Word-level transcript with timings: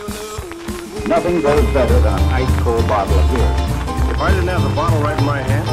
Nothing 0.00 1.42
goes 1.42 1.64
better 1.74 1.98
than 2.00 2.14
an 2.14 2.28
ice 2.32 2.62
cold 2.62 2.86
bottle 2.88 3.18
of 3.18 3.26
beer. 3.34 3.52
If 4.10 4.20
I 4.20 4.30
didn't 4.30 4.48
have 4.48 4.62
the 4.62 4.74
bottle 4.74 5.00
right 5.02 5.18
in 5.18 5.26
my 5.26 5.42
hand, 5.42 5.68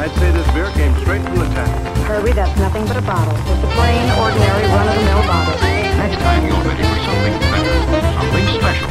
I'd 0.00 0.12
say 0.20 0.30
this 0.32 0.46
beer 0.52 0.70
came 0.76 0.94
straight 1.00 1.22
from 1.22 1.38
the 1.38 1.48
tap. 1.56 1.68
Kirby, 2.06 2.32
that's 2.32 2.58
nothing 2.58 2.84
but 2.86 2.96
a 2.96 3.02
bottle. 3.02 3.32
Just 3.48 3.64
a 3.64 3.70
plain, 3.72 4.04
ordinary, 4.20 4.64
run-of-the-mill 4.68 5.24
bottle. 5.24 5.56
Next 5.96 6.18
time 6.20 6.46
you're 6.46 6.60
ready 6.60 6.84
for 6.84 7.00
something 7.08 7.34
better, 7.48 7.76
something 8.20 8.46
special. 8.60 8.88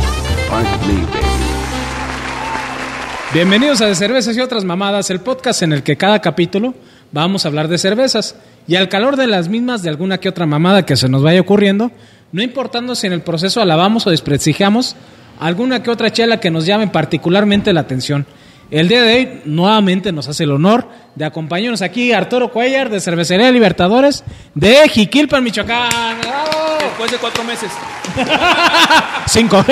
Aren't 0.50 0.88
me, 0.88 1.06
baby. 1.14 1.28
Bienvenidos 3.34 3.82
a 3.82 3.86
De 3.86 3.96
Cervezas 3.96 4.36
y 4.38 4.40
otras 4.42 4.64
mamadas, 4.64 5.10
el 5.12 5.20
podcast 5.20 5.62
en 5.62 5.74
el 5.74 5.84
que 5.84 5.98
cada 5.98 6.20
capítulo 6.22 6.74
vamos 7.12 7.46
a 7.46 7.50
hablar 7.50 7.68
de 7.68 7.78
cervezas 7.78 8.36
y 8.68 8.76
al 8.76 8.90
calor 8.90 9.18
de 9.18 9.28
las 9.28 9.50
mismas 9.50 9.84
de 9.84 9.90
alguna 9.90 10.18
que 10.20 10.30
otra 10.30 10.46
mamada 10.46 10.86
que 10.86 10.96
se 10.96 11.10
nos 11.10 11.24
vaya 11.24 11.42
ocurriendo, 11.42 11.92
no 12.32 12.42
importando 12.42 12.96
si 12.96 13.08
en 13.08 13.14
el 13.14 13.22
proceso 13.22 13.62
alabamos 13.62 14.08
o 14.08 14.10
desprestigiamos 14.10 14.96
alguna 15.40 15.84
que 15.84 15.92
otra 15.92 16.12
chela 16.12 16.40
que 16.40 16.50
nos 16.52 16.66
llame 16.66 16.88
particularmente 16.88 17.74
la 17.74 17.82
atención. 17.82 18.26
El 18.70 18.90
día 18.90 19.02
de 19.02 19.14
hoy 19.16 19.42
nuevamente 19.46 20.12
nos 20.12 20.28
hace 20.28 20.44
el 20.44 20.52
honor 20.52 20.90
de 21.16 21.24
acompañarnos 21.24 21.82
aquí 21.82 22.12
Arturo 22.12 22.52
Cuellar 22.52 22.90
de 22.90 23.00
Cervecería 23.00 23.50
Libertadores 23.50 24.26
de 24.56 24.90
Jiquilpan, 24.90 25.42
Michoacán. 25.44 25.90
¡Bravo! 26.22 26.78
Después 26.82 27.12
de 27.12 27.18
cuatro 27.18 27.44
meses. 27.46 27.72
Cinco. 29.28 29.64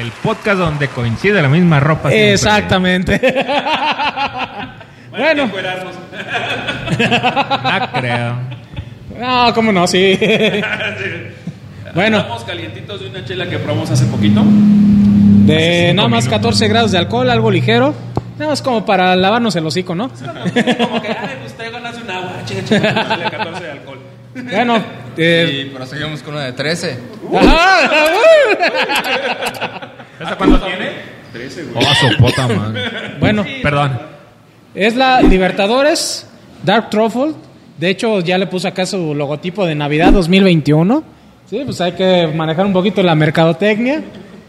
El 0.00 0.12
podcast 0.22 0.58
donde 0.58 0.86
coincide 0.88 1.42
la 1.42 1.48
misma 1.48 1.80
ropa. 1.80 2.10
siempre. 2.10 2.32
Exactamente. 2.34 3.20
bueno, 5.10 5.46
No 5.46 5.52
creo. 7.92 8.36
No, 9.18 9.52
cómo 9.54 9.72
no, 9.72 9.86
sí. 9.86 10.18
bueno, 11.94 12.18
Estamos 12.18 12.44
calientitos 12.44 13.00
de 13.00 13.08
una 13.08 13.24
chela 13.24 13.48
que 13.48 13.58
probamos 13.58 13.90
hace 13.90 14.04
poquito. 14.06 14.42
de 14.44 15.92
nada 15.94 16.08
más 16.08 16.28
14 16.28 16.68
grados 16.68 16.92
de 16.92 16.98
alcohol, 16.98 17.30
algo 17.30 17.50
ligero. 17.50 17.94
Nada 18.38 18.50
más 18.50 18.62
como 18.62 18.84
para 18.84 19.14
lavarnos 19.14 19.54
el 19.54 19.64
hocico, 19.66 19.94
¿no? 19.94 20.08
Como 20.08 21.00
que, 21.02 21.08
ay, 21.08 21.36
pues 21.40 21.54
traigo 21.56 21.74
ganas 21.74 21.96
de 21.96 22.02
un 22.02 22.10
agua. 22.10 22.32
Una 22.34 22.44
chela 22.44 23.16
de 23.16 23.30
14 23.30 23.64
de 23.64 23.70
alcohol. 23.70 23.98
Bueno, 24.34 24.82
eh, 25.16 25.66
Y 25.66 25.70
proseguimos 25.70 26.20
con 26.24 26.34
una 26.34 26.44
de 26.46 26.52
13. 26.54 26.98
ajá, 27.36 27.90
¿Esta 30.20 30.36
cuánto 30.36 30.58
tiene? 30.66 30.90
13, 31.32 31.64
güey. 31.64 31.84
Oh, 31.86 31.94
su 31.94 32.16
puta 32.16 32.48
madre. 32.48 32.82
bueno, 33.20 33.44
Perdón. 33.62 34.00
es 34.74 34.96
la 34.96 35.20
Libertadores 35.20 36.26
Dark 36.64 36.90
Truffle. 36.90 37.34
De 37.78 37.90
hecho, 37.90 38.20
ya 38.20 38.38
le 38.38 38.46
puse 38.46 38.68
acá 38.68 38.86
su 38.86 39.14
logotipo 39.14 39.66
de 39.66 39.74
Navidad 39.74 40.12
2021. 40.12 41.02
Sí, 41.50 41.62
pues 41.64 41.80
hay 41.80 41.92
que 41.92 42.28
manejar 42.34 42.66
un 42.66 42.72
poquito 42.72 43.02
la 43.02 43.14
mercadotecnia. 43.14 44.02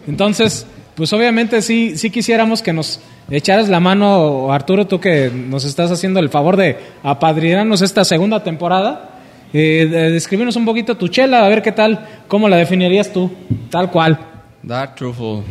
Entonces, 0.07 0.65
pues 0.95 1.11
obviamente 1.13 1.61
sí, 1.61 1.97
sí 1.97 2.09
quisiéramos 2.09 2.61
que 2.61 2.71
nos 2.71 2.99
echaras 3.29 3.67
la 3.67 3.79
mano, 3.79 4.51
Arturo, 4.53 4.85
tú 4.85 4.99
que 4.99 5.31
nos 5.33 5.65
estás 5.65 5.91
haciendo 5.91 6.19
el 6.19 6.29
favor 6.29 6.55
de 6.55 6.77
apadrinarnos 7.03 7.81
esta 7.81 8.05
segunda 8.05 8.43
temporada. 8.43 9.09
Eh, 9.53 9.87
de- 9.89 10.11
describirnos 10.11 10.55
un 10.55 10.65
poquito 10.65 10.95
tu 10.95 11.07
chela, 11.07 11.45
a 11.45 11.49
ver 11.49 11.61
qué 11.61 11.71
tal, 11.71 12.05
cómo 12.27 12.47
la 12.49 12.57
definirías 12.57 13.11
tú, 13.11 13.31
tal 13.69 13.89
cual. 13.89 14.19
Dark 14.61 14.95
Truffle. 14.95 15.41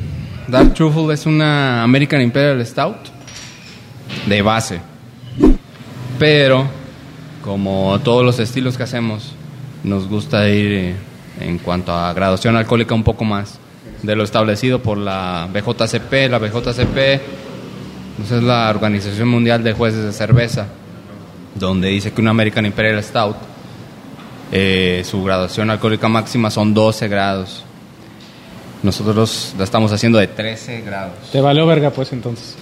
Dark 0.47 0.75
Truffle 0.75 1.12
es 1.14 1.25
una 1.27 1.83
American 1.83 2.20
Imperial 2.20 2.64
Stout 2.67 2.97
de 4.27 4.42
base. 4.42 4.78
Pero, 6.19 6.67
como 7.45 8.00
todos 8.03 8.25
los 8.25 8.39
estilos 8.39 8.78
que 8.78 8.84
hacemos, 8.84 9.33
nos 9.83 10.09
gusta 10.09 10.48
ir 10.48 10.73
eh, 10.73 10.95
en 11.41 11.59
cuanto 11.59 11.92
a 11.92 12.11
graduación 12.14 12.56
alcohólica 12.56 12.95
un 12.95 13.05
poco 13.05 13.25
más 13.25 13.59
de 14.03 14.17
lo 14.17 14.25
establecido 14.25 14.81
por 14.81 14.97
la 14.97 15.47
BJCP. 15.53 16.31
La 16.31 16.39
BJCP 16.39 17.20
pues, 18.17 18.31
es 18.31 18.42
la 18.42 18.70
Organización 18.70 19.28
Mundial 19.28 19.62
de 19.62 19.75
Jueces 19.75 20.05
de 20.05 20.12
Cerveza, 20.14 20.69
donde 21.55 21.89
dice 21.89 22.13
que 22.13 22.23
una 22.23 22.30
American 22.30 22.64
Imperial 22.64 23.02
Stout, 23.05 23.36
eh, 24.51 25.02
su 25.05 25.23
graduación 25.23 25.68
alcohólica 25.68 26.08
máxima 26.08 26.51
son 26.51 26.73
12 26.73 27.08
grados. 27.08 27.63
Nosotros 28.83 29.55
la 29.58 29.64
estamos 29.64 29.92
haciendo 29.92 30.18
de 30.18 30.29
13 30.29 30.80
grados. 30.80 31.30
Te 31.30 31.42
valió 31.42 31.67
verga, 31.67 31.91
pues 31.91 32.11
entonces. 32.14 32.57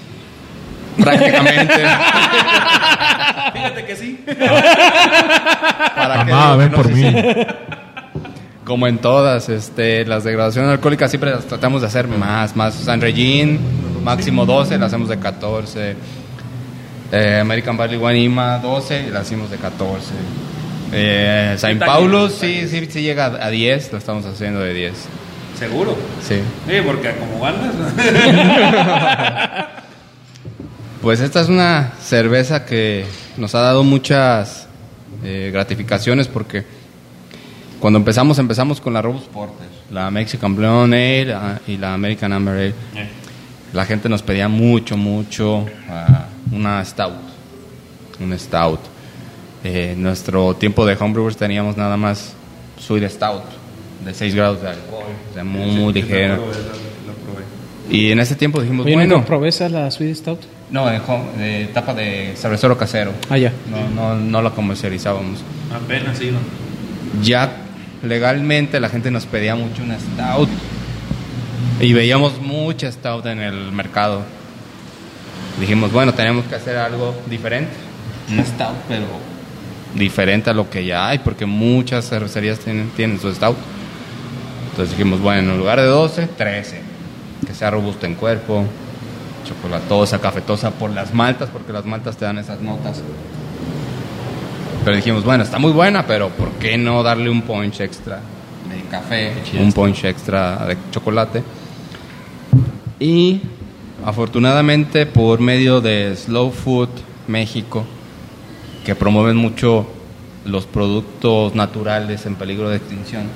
Prácticamente. 1.00 1.74
Fíjate 3.52 3.84
que 3.84 3.96
sí. 3.96 4.24
¿Para 5.96 6.24
Mamá, 6.24 6.44
digo 6.44 6.56
ven 6.58 6.70
por 6.70 6.90
no? 6.90 6.96
mí. 6.96 7.02
Sí, 7.02 7.10
sí. 7.34 7.46
Como 8.64 8.86
en 8.86 8.98
todas, 8.98 9.48
este, 9.48 10.04
las 10.06 10.24
de 10.24 10.32
graduación 10.32 10.68
alcohólica 10.68 11.08
siempre 11.08 11.30
las 11.32 11.44
tratamos 11.46 11.80
de 11.80 11.88
hacer 11.88 12.06
más, 12.06 12.54
más. 12.54 12.74
San 12.74 13.00
Regin, 13.00 13.58
máximo 14.04 14.46
12, 14.46 14.78
la 14.78 14.86
hacemos 14.86 15.08
de 15.08 15.18
14. 15.18 15.96
Eh, 17.12 17.38
American 17.40 17.76
Barley 17.76 17.98
Wine 17.98 18.20
IMA 18.20 18.58
12, 18.58 19.06
y 19.08 19.10
la 19.10 19.20
hacemos 19.20 19.50
de 19.50 19.56
14. 19.58 20.06
Eh, 20.92 21.54
San 21.58 21.74
Detalle, 21.74 21.90
Paulo 21.90 22.28
sí, 22.30 22.68
sí, 22.68 22.86
sí 22.90 23.02
llega 23.02 23.26
a 23.26 23.50
10, 23.50 23.92
lo 23.92 23.98
estamos 23.98 24.24
haciendo 24.26 24.60
de 24.60 24.74
10. 24.74 24.92
Seguro. 25.58 25.96
Sí. 26.22 26.40
Sí, 26.68 26.74
porque 26.84 27.14
como 27.16 27.44
andas. 27.44 27.74
Pues 31.02 31.20
esta 31.20 31.40
es 31.40 31.48
una 31.48 31.94
cerveza 32.00 32.64
que 32.64 33.04
nos 33.36 33.56
ha 33.56 33.60
dado 33.60 33.82
muchas 33.82 34.68
eh, 35.24 35.50
gratificaciones 35.52 36.28
porque 36.28 36.64
cuando 37.80 37.98
empezamos 37.98 38.38
empezamos 38.38 38.80
con 38.80 38.92
la 38.92 39.02
Robust 39.02 39.26
Porter, 39.26 39.66
la 39.90 40.12
Mexican 40.12 40.54
Blonde 40.54 41.22
Ale 41.22 41.34
ah, 41.34 41.60
y 41.66 41.76
la 41.76 41.94
American 41.94 42.32
Amber 42.32 42.54
Ale. 42.54 42.74
La 43.72 43.84
gente 43.84 44.08
nos 44.08 44.22
pedía 44.22 44.46
mucho, 44.46 44.96
mucho 44.96 45.66
ah, 45.88 46.26
una 46.52 46.84
stout, 46.84 47.14
un 48.20 48.38
stout. 48.38 48.78
Eh, 49.64 49.94
nuestro 49.98 50.54
tiempo 50.54 50.86
de 50.86 50.96
homebrewers 50.98 51.36
teníamos 51.36 51.76
nada 51.76 51.96
más 51.96 52.34
sweet 52.78 53.08
stout 53.10 53.42
de 54.04 54.14
6 54.14 54.34
grados 54.36 54.62
de 54.62 54.68
alcohol, 54.68 55.04
o 55.30 55.34
sea, 55.34 55.42
muy, 55.42 55.70
muy 55.72 55.92
ligero. 55.92 56.36
Lo 56.36 57.14
probé. 57.14 57.44
Y 57.90 58.10
en 58.12 58.20
ese 58.20 58.36
tiempo 58.36 58.60
dijimos, 58.60 58.86
Oye, 58.86 58.94
bueno, 58.94 59.16
¿nunca 59.16 59.26
probé 59.26 59.48
esa, 59.48 59.68
la 59.68 59.90
Sweet 59.90 60.16
Stout? 60.16 60.40
No, 60.72 60.86
de, 60.86 60.98
home- 61.06 61.32
de 61.38 61.66
tapa 61.72 61.94
de 61.94 62.32
cervecero 62.36 62.76
casero. 62.76 63.12
Ah, 63.30 63.38
ya. 63.38 63.52
No, 63.70 63.88
no, 63.90 64.16
no 64.16 64.42
la 64.42 64.50
comercializábamos. 64.50 65.38
Apenas 65.72 66.18
sí, 66.18 66.30
¿no? 66.32 66.38
Ya 67.22 67.58
legalmente 68.02 68.80
la 68.80 68.88
gente 68.88 69.10
nos 69.10 69.26
pedía 69.26 69.54
mucho 69.54 69.82
una 69.82 69.98
stout. 69.98 70.48
Y 71.80 71.92
veíamos 71.92 72.40
mucha 72.40 72.90
stout 72.90 73.26
en 73.26 73.40
el 73.40 73.70
mercado. 73.72 74.22
Dijimos, 75.60 75.92
bueno, 75.92 76.12
tenemos 76.14 76.44
que 76.46 76.54
hacer 76.54 76.76
algo 76.76 77.14
diferente. 77.28 77.72
Una 78.30 78.44
stout, 78.44 78.76
pero 78.88 79.04
diferente 79.94 80.48
a 80.50 80.54
lo 80.54 80.70
que 80.70 80.84
ya 80.86 81.08
hay, 81.08 81.18
porque 81.18 81.44
muchas 81.44 82.08
cervecerías 82.08 82.58
tienen, 82.60 82.90
tienen 82.96 83.20
su 83.20 83.32
stout. 83.34 83.56
Entonces 84.70 84.96
dijimos, 84.96 85.20
bueno, 85.20 85.52
en 85.52 85.58
lugar 85.58 85.78
de 85.80 85.86
12, 85.86 86.28
13. 86.28 86.80
Que 87.46 87.52
sea 87.54 87.70
robusta 87.70 88.06
en 88.06 88.14
cuerpo, 88.14 88.64
chocolatosa, 89.44 90.20
cafetosa 90.20 90.70
por 90.70 90.90
las 90.90 91.14
maltas, 91.14 91.48
porque 91.50 91.72
las 91.72 91.84
maltas 91.84 92.16
te 92.16 92.24
dan 92.24 92.38
esas 92.38 92.60
notas. 92.60 93.02
Pero 94.84 94.96
dijimos, 94.96 95.24
bueno, 95.24 95.44
está 95.44 95.58
muy 95.58 95.72
buena, 95.72 96.06
pero 96.06 96.30
¿por 96.30 96.50
qué 96.52 96.76
no 96.76 97.02
darle 97.02 97.30
un 97.30 97.42
punch 97.42 97.80
extra 97.80 98.20
de 98.68 98.82
café, 98.90 99.32
un 99.60 99.72
punch 99.72 100.04
extra 100.04 100.66
de 100.66 100.76
chocolate? 100.90 101.42
Y 102.98 103.40
afortunadamente 104.04 105.06
por 105.06 105.40
medio 105.40 105.80
de 105.80 106.16
Slow 106.16 106.50
Food 106.50 106.88
México, 107.28 107.84
que 108.84 108.96
promueven 108.96 109.36
mucho 109.36 109.86
los 110.44 110.66
productos 110.66 111.54
naturales 111.54 112.26
en 112.26 112.34
peligro 112.34 112.68
de 112.68 112.78
extinción, 112.78 113.28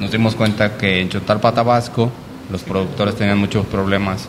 nos 0.00 0.10
dimos 0.10 0.34
cuenta 0.34 0.78
que 0.78 1.02
en 1.02 1.10
Chotalpa, 1.10 1.52
Tabasco, 1.52 2.10
los 2.50 2.62
productores 2.62 3.14
tenían 3.14 3.38
muchos 3.38 3.66
problemas 3.66 4.28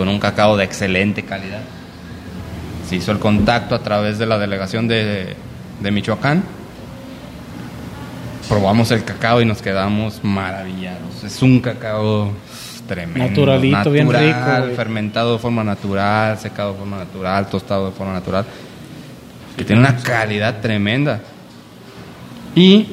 con 0.00 0.08
un 0.08 0.18
cacao 0.18 0.56
de 0.56 0.64
excelente 0.64 1.24
calidad. 1.24 1.60
Se 2.88 2.96
hizo 2.96 3.12
el 3.12 3.18
contacto 3.18 3.74
a 3.74 3.80
través 3.80 4.18
de 4.18 4.24
la 4.24 4.38
delegación 4.38 4.88
de, 4.88 5.36
de 5.78 5.90
Michoacán. 5.90 6.42
Probamos 8.48 8.90
el 8.92 9.04
cacao 9.04 9.42
y 9.42 9.44
nos 9.44 9.60
quedamos 9.60 10.24
maravillados. 10.24 11.22
Es 11.22 11.42
un 11.42 11.60
cacao 11.60 12.32
tremendo. 12.88 13.28
Naturalito, 13.28 13.90
bien 13.90 14.06
natural, 14.06 14.26
rico, 14.26 14.64
güey. 14.64 14.74
Fermentado 14.74 15.34
de 15.34 15.38
forma 15.38 15.62
natural, 15.64 16.38
secado 16.38 16.72
de 16.72 16.78
forma 16.78 16.96
natural, 16.96 17.50
tostado 17.50 17.90
de 17.90 17.92
forma 17.92 18.14
natural. 18.14 18.46
Que 19.54 19.64
tiene 19.64 19.82
una 19.82 19.98
calidad 19.98 20.62
tremenda. 20.62 21.20
Y 22.54 22.86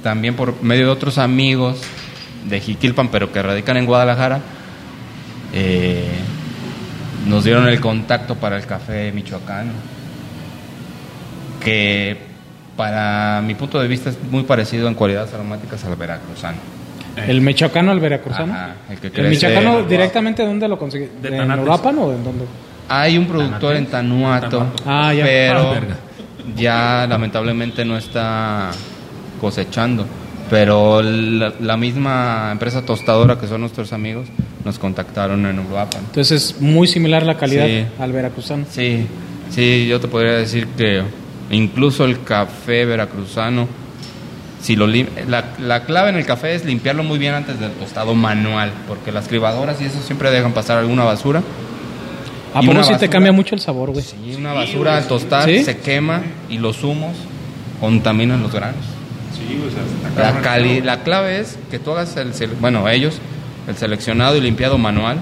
también 0.00 0.36
por 0.36 0.62
medio 0.62 0.86
de 0.86 0.92
otros 0.92 1.18
amigos 1.18 1.80
de 2.48 2.60
Jiquilpan, 2.60 3.08
pero 3.08 3.32
que 3.32 3.42
radican 3.42 3.78
en 3.78 3.84
Guadalajara, 3.84 4.38
eh, 5.52 6.06
nos 7.26 7.44
dieron 7.44 7.68
el 7.68 7.80
contacto 7.80 8.34
para 8.36 8.56
el 8.56 8.66
café 8.66 9.12
michoacano, 9.12 9.72
que 11.62 12.16
para 12.76 13.42
mi 13.44 13.54
punto 13.54 13.80
de 13.80 13.88
vista 13.88 14.10
es 14.10 14.18
muy 14.30 14.42
parecido 14.44 14.88
en 14.88 14.94
cualidades 14.94 15.32
aromáticas 15.34 15.84
al 15.84 15.96
veracruzano. 15.96 16.58
El 17.26 17.40
michoacano 17.42 17.92
al 17.92 18.00
veracruzano. 18.00 18.52
Ajá, 18.52 18.74
el 18.90 18.98
que 18.98 19.08
el 19.08 19.12
crece 19.12 19.28
michoacano 19.30 19.60
en 19.60 19.66
Uruapan. 19.68 19.88
directamente 19.90 20.44
dónde 20.46 20.68
lo 20.68 20.78
conseguí? 20.78 21.08
De 21.20 21.28
¿En 21.28 21.36
Tanates. 21.38 21.62
Uruapan 21.64 21.98
o 21.98 22.12
en 22.12 22.24
dónde? 22.24 22.44
Hay 22.88 23.18
un 23.18 23.26
productor 23.26 23.76
en 23.76 23.86
Tanuato, 23.86 24.66
Ah, 24.86 25.12
ya. 25.14 25.24
Ah, 25.24 25.26
pero 25.26 25.70
verga. 25.70 25.96
ya 26.56 27.06
lamentablemente 27.08 27.84
no 27.84 27.96
está 27.96 28.70
cosechando. 29.40 30.06
Pero 30.50 31.00
la, 31.02 31.52
la 31.60 31.76
misma 31.76 32.48
empresa 32.52 32.82
tostadora 32.84 33.38
que 33.38 33.46
son 33.46 33.60
nuestros 33.60 33.92
amigos 33.92 34.28
nos 34.64 34.78
contactaron 34.78 35.44
en 35.46 35.58
Uruapan. 35.58 36.02
Entonces 36.06 36.30
es 36.54 36.60
muy 36.60 36.86
similar 36.86 37.24
la 37.24 37.36
calidad 37.36 37.66
Sí. 37.66 37.84
al 37.98 38.12
veracruzano. 38.12 38.64
Sí, 38.70 39.06
sí, 39.50 39.86
yo 39.88 40.00
te 40.00 40.08
podría 40.08 40.32
decir 40.32 40.66
que 40.76 41.02
incluso 41.50 42.04
el 42.04 42.22
café 42.22 42.84
veracruzano, 42.84 43.66
si 44.60 44.76
lo 44.76 44.86
lim- 44.86 45.08
la, 45.28 45.44
la 45.58 45.84
clave 45.84 46.10
en 46.10 46.16
el 46.16 46.24
café 46.24 46.54
es 46.54 46.64
limpiarlo 46.64 47.02
muy 47.02 47.18
bien 47.18 47.34
antes 47.34 47.58
del 47.58 47.72
tostado 47.72 48.14
manual, 48.14 48.72
porque 48.86 49.10
las 49.10 49.26
cribadoras 49.28 49.80
y 49.80 49.86
eso 49.86 50.00
siempre 50.02 50.30
dejan 50.30 50.52
pasar 50.52 50.78
alguna 50.78 51.02
basura. 51.04 51.42
¿A 52.54 52.58
Y 52.62 52.66
poco 52.66 52.70
una 52.72 52.82
sí 52.82 52.88
te 52.90 52.94
basura. 52.94 53.10
cambia 53.10 53.32
mucho 53.32 53.54
el 53.54 53.60
sabor, 53.60 53.90
güey? 53.90 54.04
Y 54.26 54.34
una 54.34 54.52
basura 54.52 54.96
al 54.98 55.06
tostar 55.08 55.48
¿Sí? 55.48 55.64
se 55.64 55.78
quema 55.78 56.22
y 56.48 56.58
los 56.58 56.84
humos 56.84 57.16
contaminan 57.80 58.42
los 58.42 58.52
granos. 58.52 58.84
Sí, 59.34 59.58
o 59.66 59.70
sea, 59.72 59.82
está 60.30 60.32
La, 60.34 60.40
cali- 60.42 60.80
la 60.82 61.02
clave 61.02 61.40
es 61.40 61.58
que 61.70 61.78
tú 61.78 61.90
hagas 61.92 62.16
el, 62.16 62.30
bueno, 62.60 62.88
ellos, 62.88 63.14
el 63.68 63.76
seleccionado 63.76 64.36
y 64.36 64.40
limpiado 64.40 64.78
manual 64.78 65.18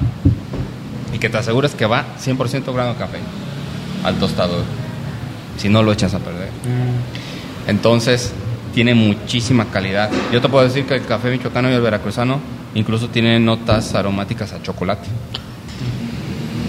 y 1.15 1.19
que 1.19 1.29
te 1.29 1.39
asegures 1.39 1.75
que 1.75 1.87
va 1.87 2.05
100% 2.25 2.73
grano 2.73 2.91
de 2.95 2.99
café 2.99 3.19
al 4.05 4.17
tostador. 4.17 4.63
Si 5.59 5.69
no 5.69 5.83
lo 5.83 5.93
echas 5.93 6.15
a 6.15 6.19
perder. 6.21 6.49
Entonces, 7.67 8.33
tiene 8.75 8.95
muchísima 8.95 9.67
calidad. 9.67 10.11
Yo 10.33 10.41
te 10.41 10.49
puedo 10.49 10.65
decir 10.65 10.87
que 10.87 10.95
el 10.95 11.05
café 11.05 11.31
michoacano 11.31 11.71
y 11.71 11.75
el 11.75 11.81
veracruzano 11.81 12.41
incluso 12.75 13.09
tienen 13.09 13.45
notas 13.45 13.95
aromáticas 13.95 14.53
a 14.53 14.63
chocolate. 14.63 15.09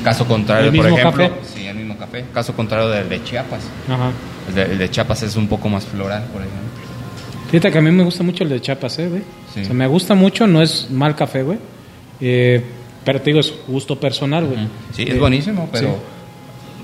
Caso 0.04 0.26
contrario, 0.26 0.72
¿El 0.72 0.78
por 0.78 0.88
ejemplo, 0.88 1.30
café? 1.30 1.40
sí, 1.56 1.68
el 1.68 1.76
mismo 1.78 1.96
café. 1.96 2.26
Caso 2.34 2.54
contrario 2.56 2.90
del 2.90 3.08
de 3.08 3.24
Chiapas. 3.24 3.62
Ajá. 3.88 4.10
El 4.50 4.56
de, 4.56 4.64
el 4.64 4.78
de 4.80 4.90
Chiapas 4.90 5.22
es 5.24 5.36
un 5.36 5.48
poco 5.48 5.70
más 5.70 5.86
floral, 5.86 6.24
por 6.34 6.42
ejemplo. 6.42 6.60
Fíjate 7.52 7.72
que 7.72 7.78
a 7.78 7.82
mí 7.82 7.92
me 7.92 8.04
gusta 8.04 8.24
mucho 8.24 8.44
el 8.44 8.50
de 8.50 8.62
Chiapas, 8.62 8.98
¿eh, 9.00 9.10
güey? 9.10 9.22
Sí. 9.54 9.62
O 9.62 9.66
sea, 9.66 9.74
me 9.74 9.86
gusta 9.88 10.16
mucho, 10.16 10.48
no 10.48 10.62
es 10.62 10.90
mal 10.90 11.16
café, 11.16 11.44
güey. 11.44 11.60
Eh, 12.22 12.64
pero 13.04 13.20
te 13.20 13.26
digo, 13.32 13.40
es 13.42 13.54
gusto 13.68 14.00
personal, 14.00 14.46
güey. 14.46 14.68
Sí, 14.94 15.04
Eh, 15.04 15.12
es 15.14 15.20
buenísimo, 15.20 15.68
pero 15.72 15.90
sí. 15.90 15.94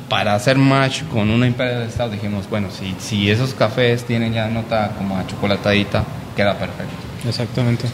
para 0.09 0.35
hacer 0.35 0.57
match 0.57 1.03
con 1.11 1.29
una 1.29 1.47
Imperial 1.47 1.79
de 1.81 1.87
Estado 1.87 2.11
dijimos, 2.11 2.49
bueno, 2.49 2.67
si, 2.71 2.93
si 2.99 3.29
esos 3.31 3.53
cafés 3.53 4.03
tienen 4.03 4.33
ya 4.33 4.47
nota 4.49 4.93
como 4.97 5.17
a 5.17 5.25
chocolatadita, 5.25 6.03
queda 6.35 6.57
perfecto. 6.57 6.93
Exactamente. 7.27 7.87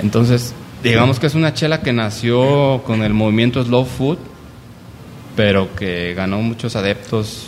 Entonces, 0.00 0.52
digamos 0.82 1.18
que 1.18 1.26
es 1.26 1.34
una 1.34 1.54
chela 1.54 1.80
que 1.80 1.92
nació 1.92 2.82
con 2.84 3.02
el 3.02 3.14
movimiento 3.14 3.64
Slow 3.64 3.84
Food, 3.86 4.18
pero 5.36 5.74
que 5.74 6.12
ganó 6.14 6.38
muchos 6.42 6.76
adeptos 6.76 7.46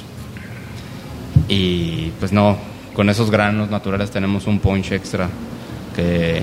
y 1.49 2.11
pues 2.19 2.33
no, 2.33 2.57
con 2.97 3.11
esos 3.11 3.31
granos 3.31 3.69
naturales 3.71 4.11
tenemos 4.11 4.47
un 4.47 4.59
punch 4.59 4.91
extra 4.93 5.29
que, 5.95 6.41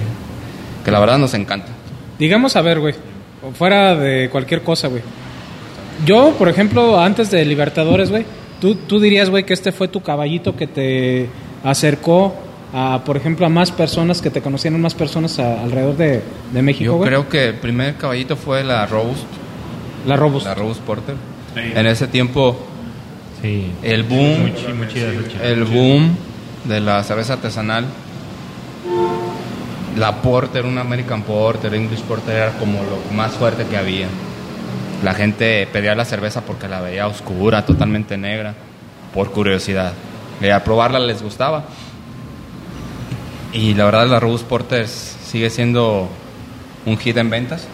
que 0.85 0.91
la 0.91 0.99
verdad 0.99 1.17
nos 1.17 1.33
encanta. 1.33 1.69
Digamos, 2.19 2.55
a 2.55 2.61
ver, 2.61 2.79
güey, 2.79 2.93
fuera 3.57 3.95
de 3.95 4.29
cualquier 4.29 4.61
cosa, 4.61 4.87
güey. 4.87 5.01
Yo, 6.05 6.35
por 6.37 6.49
ejemplo, 6.49 6.99
antes 6.99 7.31
de 7.31 7.43
Libertadores, 7.43 8.11
güey, 8.11 8.23
tú, 8.61 8.75
tú 8.75 8.99
dirías, 8.99 9.31
güey, 9.31 9.45
que 9.45 9.53
este 9.53 9.71
fue 9.71 9.87
tu 9.87 10.01
caballito 10.01 10.55
que 10.55 10.67
te 10.67 11.27
acercó 11.63 12.35
a, 12.71 13.01
por 13.03 13.17
ejemplo, 13.17 13.47
a 13.47 13.49
más 13.49 13.71
personas, 13.71 14.21
que 14.21 14.29
te 14.29 14.41
conocieran 14.41 14.79
más 14.79 14.93
personas 14.93 15.39
a- 15.39 15.61
alrededor 15.63 15.97
de, 15.97 16.21
de 16.53 16.61
México, 16.61 16.99
Yo 16.99 17.01
creo 17.01 17.29
que 17.29 17.49
el 17.49 17.55
primer 17.55 17.95
caballito 17.95 18.35
fue 18.35 18.63
la 18.63 18.85
Robust, 18.85 19.23
La 20.05 20.15
Robust. 20.15 20.45
la 20.45 20.53
Robust 20.53 20.81
Porter. 20.81 21.15
Sí. 21.55 21.61
En 21.75 21.87
ese 21.87 22.07
tiempo, 22.07 22.57
Sí. 23.41 23.71
el 23.81 24.03
boom, 24.03 24.41
Muy, 24.41 24.53
chi- 24.53 24.73
muy 24.73 24.87
chida 24.87 25.09
el 25.43 25.63
boom 25.65 26.15
de 26.65 26.79
la 26.79 27.03
cerveza 27.03 27.33
artesanal, 27.33 27.85
la 29.97 30.21
Porter, 30.21 30.65
una 30.65 30.81
American 30.81 31.23
Porter, 31.23 31.73
English 31.73 32.01
Porter 32.01 32.35
era 32.35 32.51
como 32.53 32.79
lo 32.83 33.15
más 33.15 33.33
fuerte 33.33 33.65
que 33.65 33.77
había. 33.77 34.07
La 35.03 35.13
gente 35.13 35.67
pedía 35.71 35.95
la 35.95 36.05
cerveza 36.05 36.41
porque 36.41 36.67
la 36.67 36.81
veía 36.81 37.07
oscura, 37.07 37.65
totalmente 37.65 38.17
negra, 38.17 38.53
por 39.13 39.31
curiosidad. 39.31 39.93
Y 40.41 40.47
al 40.47 40.63
probarla 40.63 40.99
les 40.99 41.21
gustaba. 41.21 41.65
Y 43.51 43.73
la 43.75 43.85
verdad 43.85 44.07
la 44.07 44.19
Robust 44.19 44.45
Porter 44.47 44.87
sigue 44.87 45.49
siendo 45.49 46.09
un 46.85 46.97
hit 46.97 47.17
en 47.17 47.29
ventas. 47.29 47.67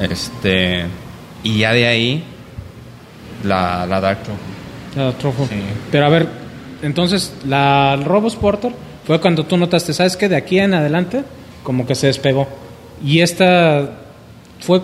Este, 0.00 0.86
y 1.42 1.58
ya 1.58 1.72
de 1.72 1.86
ahí, 1.86 2.24
la, 3.44 3.86
la 3.86 4.00
Dark 4.00 4.18
Truffle. 4.24 5.04
La 5.04 5.12
Truffle. 5.12 5.46
Sí. 5.46 5.62
Pero 5.90 6.06
a 6.06 6.08
ver, 6.10 6.28
entonces, 6.86 7.34
la 7.44 7.96
Robust 7.96 8.38
Porter 8.38 8.72
fue 9.04 9.20
cuando 9.20 9.44
tú 9.44 9.56
notaste, 9.56 9.92
¿sabes 9.92 10.16
qué? 10.16 10.28
De 10.28 10.36
aquí 10.36 10.58
en 10.58 10.72
adelante, 10.72 11.22
como 11.62 11.84
que 11.86 11.94
se 11.94 12.06
despegó. 12.06 12.48
Y 13.04 13.20
esta 13.20 13.90
fue. 14.60 14.80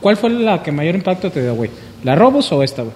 ¿Cuál 0.00 0.16
fue 0.16 0.30
la 0.30 0.62
que 0.62 0.72
mayor 0.72 0.94
impacto 0.94 1.30
te 1.30 1.42
dio, 1.42 1.54
güey? 1.54 1.70
¿La 2.04 2.14
Robust 2.14 2.52
o 2.52 2.62
esta, 2.62 2.82
güey? 2.82 2.94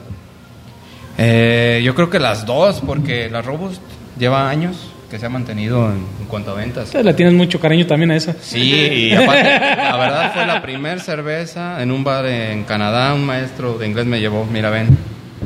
Eh, 1.17 1.81
yo 1.85 1.94
creo 1.94 2.11
que 2.11 2.19
las 2.19 2.44
dos, 2.44 2.82
porque 2.85 3.31
la 3.31 3.41
Robust 3.41 3.81
lleva 4.19 4.50
años 4.50 4.76
que 5.11 5.19
se 5.19 5.26
ha 5.26 5.29
mantenido 5.29 5.87
en, 5.87 6.05
en 6.20 6.26
cuanto 6.29 6.50
a 6.50 6.55
ventas. 6.55 6.93
Le 6.94 7.14
tienes 7.14 7.35
mucho 7.35 7.58
cariño 7.58 7.87
también 7.87 8.11
a 8.11 8.17
esa. 8.17 8.35
Sí, 8.41 8.61
y 8.61 9.14
aparte, 9.14 9.49
la 9.49 9.97
verdad 9.97 10.32
fue 10.35 10.47
la 10.47 10.61
primer 10.61 11.00
cerveza 11.00 11.82
en 11.82 11.91
un 11.91 12.05
bar 12.05 12.26
en 12.26 12.64
Canadá. 12.64 13.14
Un 13.14 13.25
maestro 13.25 13.79
de 13.79 13.87
inglés 13.87 14.06
me 14.06 14.20
llevó, 14.20 14.44
mira, 14.44 14.70
ven, 14.70 14.88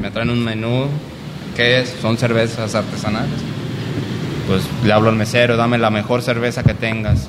me 0.01 0.11
traen 0.11 0.31
un 0.31 0.45
menú. 0.45 0.87
¿Qué 1.55 1.81
es? 1.81 1.97
Son 2.01 2.17
cervezas 2.19 2.75
artesanales. 2.75 3.41
Pues 4.49 4.63
le 4.85 4.93
hablo 4.93 5.09
al 5.09 5.17
mesero, 5.17 5.57
dame 5.57 5.79
la 5.79 5.91
mejor 5.91 6.21
cerveza 6.23 6.63
que 6.63 6.75
tengas. 6.75 7.29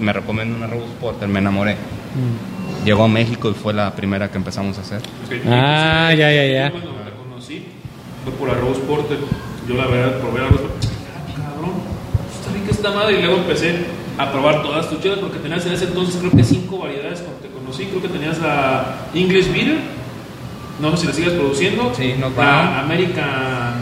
Me 0.00 0.12
recomiendo 0.12 0.56
una 0.56 0.66
Robust 0.66 0.92
Porter, 0.94 1.28
me 1.28 1.38
enamoré. 1.38 1.76
Llegó 2.84 3.04
a 3.04 3.08
México 3.08 3.50
y 3.50 3.54
fue 3.54 3.72
la 3.72 3.94
primera 3.94 4.30
que 4.30 4.38
empezamos 4.38 4.76
a 4.78 4.80
hacer. 4.82 5.00
Sí. 5.28 5.40
Ah, 5.46 6.12
ya, 6.16 6.30
ya, 6.30 6.44
ya. 6.44 6.70
Cuando 6.70 6.92
la 6.92 7.10
conocí, 7.16 7.66
fue 8.24 8.32
por 8.34 8.48
la 8.48 8.54
Rose 8.54 8.80
Porter. 8.80 9.18
Yo 9.68 9.74
la 9.74 9.86
verdad 9.86 10.18
probé 10.20 10.40
la 10.40 10.48
Rose 10.48 10.62
Porter. 10.62 10.90
Ah, 10.90 11.52
cabrón, 11.54 11.72
está 12.38 12.52
rica 12.52 12.70
esta 12.70 12.90
madre. 12.90 13.18
Y 13.18 13.22
luego 13.22 13.38
empecé 13.38 13.76
a 14.18 14.30
probar 14.30 14.62
todas 14.62 14.90
tus 14.90 15.00
chelas 15.00 15.18
porque 15.18 15.38
tenías 15.38 15.64
en 15.66 15.72
ese 15.72 15.84
entonces 15.86 16.16
creo 16.16 16.30
que 16.32 16.44
cinco 16.44 16.78
variedades 16.78 17.20
cuando 17.20 17.40
te 17.40 17.48
conocí. 17.48 17.86
Creo 17.86 18.02
que 18.02 18.08
tenías 18.08 18.38
la 18.38 19.06
English 19.14 19.52
Beer. 19.52 19.78
No 20.80 20.96
sé 20.96 21.02
si 21.02 21.06
la 21.06 21.12
sigues 21.12 21.32
produciendo. 21.32 21.92
Sí, 21.96 22.14
no, 22.18 22.30
La 22.36 22.80
American 22.80 23.74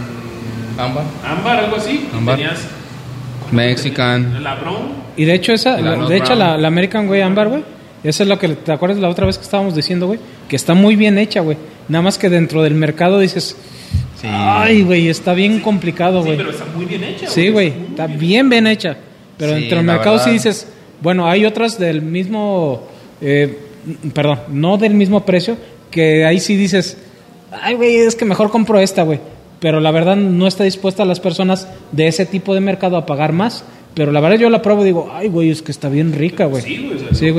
Ámbar. 0.79 1.05
Ámbar, 1.27 1.57
algo 1.65 1.77
así. 1.77 2.09
Ámbar. 2.15 2.37
Tenías 2.37 2.67
Mexican. 3.53 4.43
la 4.43 4.55
Brown. 4.57 5.05
Y 5.17 5.25
de 5.25 5.35
hecho, 5.35 5.53
esa, 5.53 5.81
La 5.81 5.97
de 6.07 6.17
hecho, 6.17 6.35
la, 6.35 6.57
la 6.57 6.69
American 6.69 7.09
Way 7.09 7.21
Amber, 7.21 7.49
güey, 7.49 7.65
esa 8.03 8.23
es 8.25 8.29
lo 8.29 8.39
que 8.39 8.49
te 8.49 8.73
acuerdas 8.73 8.99
la 8.99 9.09
otra 9.09 9.27
vez 9.27 9.39
que 9.39 9.45
estábamos 9.45 9.75
diciendo, 9.75 10.07
güey, 10.07 10.19
que 10.49 10.57
está 10.57 10.75
muy 10.75 10.97
bien 10.97 11.19
hecha, 11.19 11.41
güey. 11.41 11.57
Nada 11.89 12.03
más 12.03 12.19
que 12.19 12.29
dentro 12.29 12.63
del 12.63 12.75
mercado 12.75 13.19
dices, 13.21 13.57
Sí. 14.21 14.27
ay, 14.31 14.83
güey, 14.83 15.09
está 15.09 15.35
bien 15.35 15.61
complicado, 15.61 16.21
Sí, 16.21 16.27
güey. 16.27 16.37
pero 16.39 16.51
está 16.51 16.65
muy 16.75 16.85
bien 16.87 17.05
hecha. 17.05 17.29
Sí, 17.29 17.49
güey, 17.51 17.69
Está 17.91 18.07
bien 18.07 18.19
bien, 18.19 18.49
bien 18.51 18.67
hecha. 18.67 18.97
Pero 19.37 19.55
Sí, 19.55 19.61
dentro 19.61 19.79
del 19.79 19.87
mercado 19.87 20.13
verdad. 20.17 20.25
sí 20.27 20.31
dices, 20.33 20.69
bueno, 21.03 21.29
hay 21.29 21.45
otras 21.45 21.79
del 21.79 22.03
mismo, 22.03 22.89
eh, 23.21 23.59
perdón, 24.15 24.41
no 24.49 24.77
del 24.79 24.95
mismo 24.95 25.25
precio, 25.25 25.57
que 25.95 26.25
ahí 26.27 26.41
sí 26.41 26.57
dices, 26.57 26.99
ay, 27.63 27.75
güey, 27.75 27.97
es 27.97 28.17
que 28.17 28.25
mejor 28.25 28.51
compro 28.51 28.81
esta, 28.81 29.05
güey. 29.05 29.21
Pero 29.61 29.79
la 29.81 29.93
verdad 29.93 30.17
no 30.17 30.47
está 30.49 30.65
dispuesta 30.65 31.05
a 31.05 31.07
las 31.07 31.21
personas 31.21 31.69
de 31.93 32.09
ese 32.09 32.27
tipo 32.27 32.53
de 32.53 32.61
mercado 32.61 32.97
a 32.97 33.07
pagar 33.07 33.33
más. 33.33 33.65
Pero 33.95 34.11
la 34.11 34.21
verdad 34.21 34.39
yo 34.39 34.51
la 34.51 34.61
pruebo 34.61 34.83
y 34.83 34.87
digo, 34.87 35.11
ay, 35.15 35.29
güey, 35.29 35.51
es 35.51 35.63
que 35.63 35.71
está 35.71 35.89
bien 35.89 36.13
rica, 36.13 36.47
güey. 36.47 36.63
Sí, 36.63 36.79
güey. 36.85 36.97
o 36.97 36.99
sea, 36.99 37.15
Sí. 37.15 37.33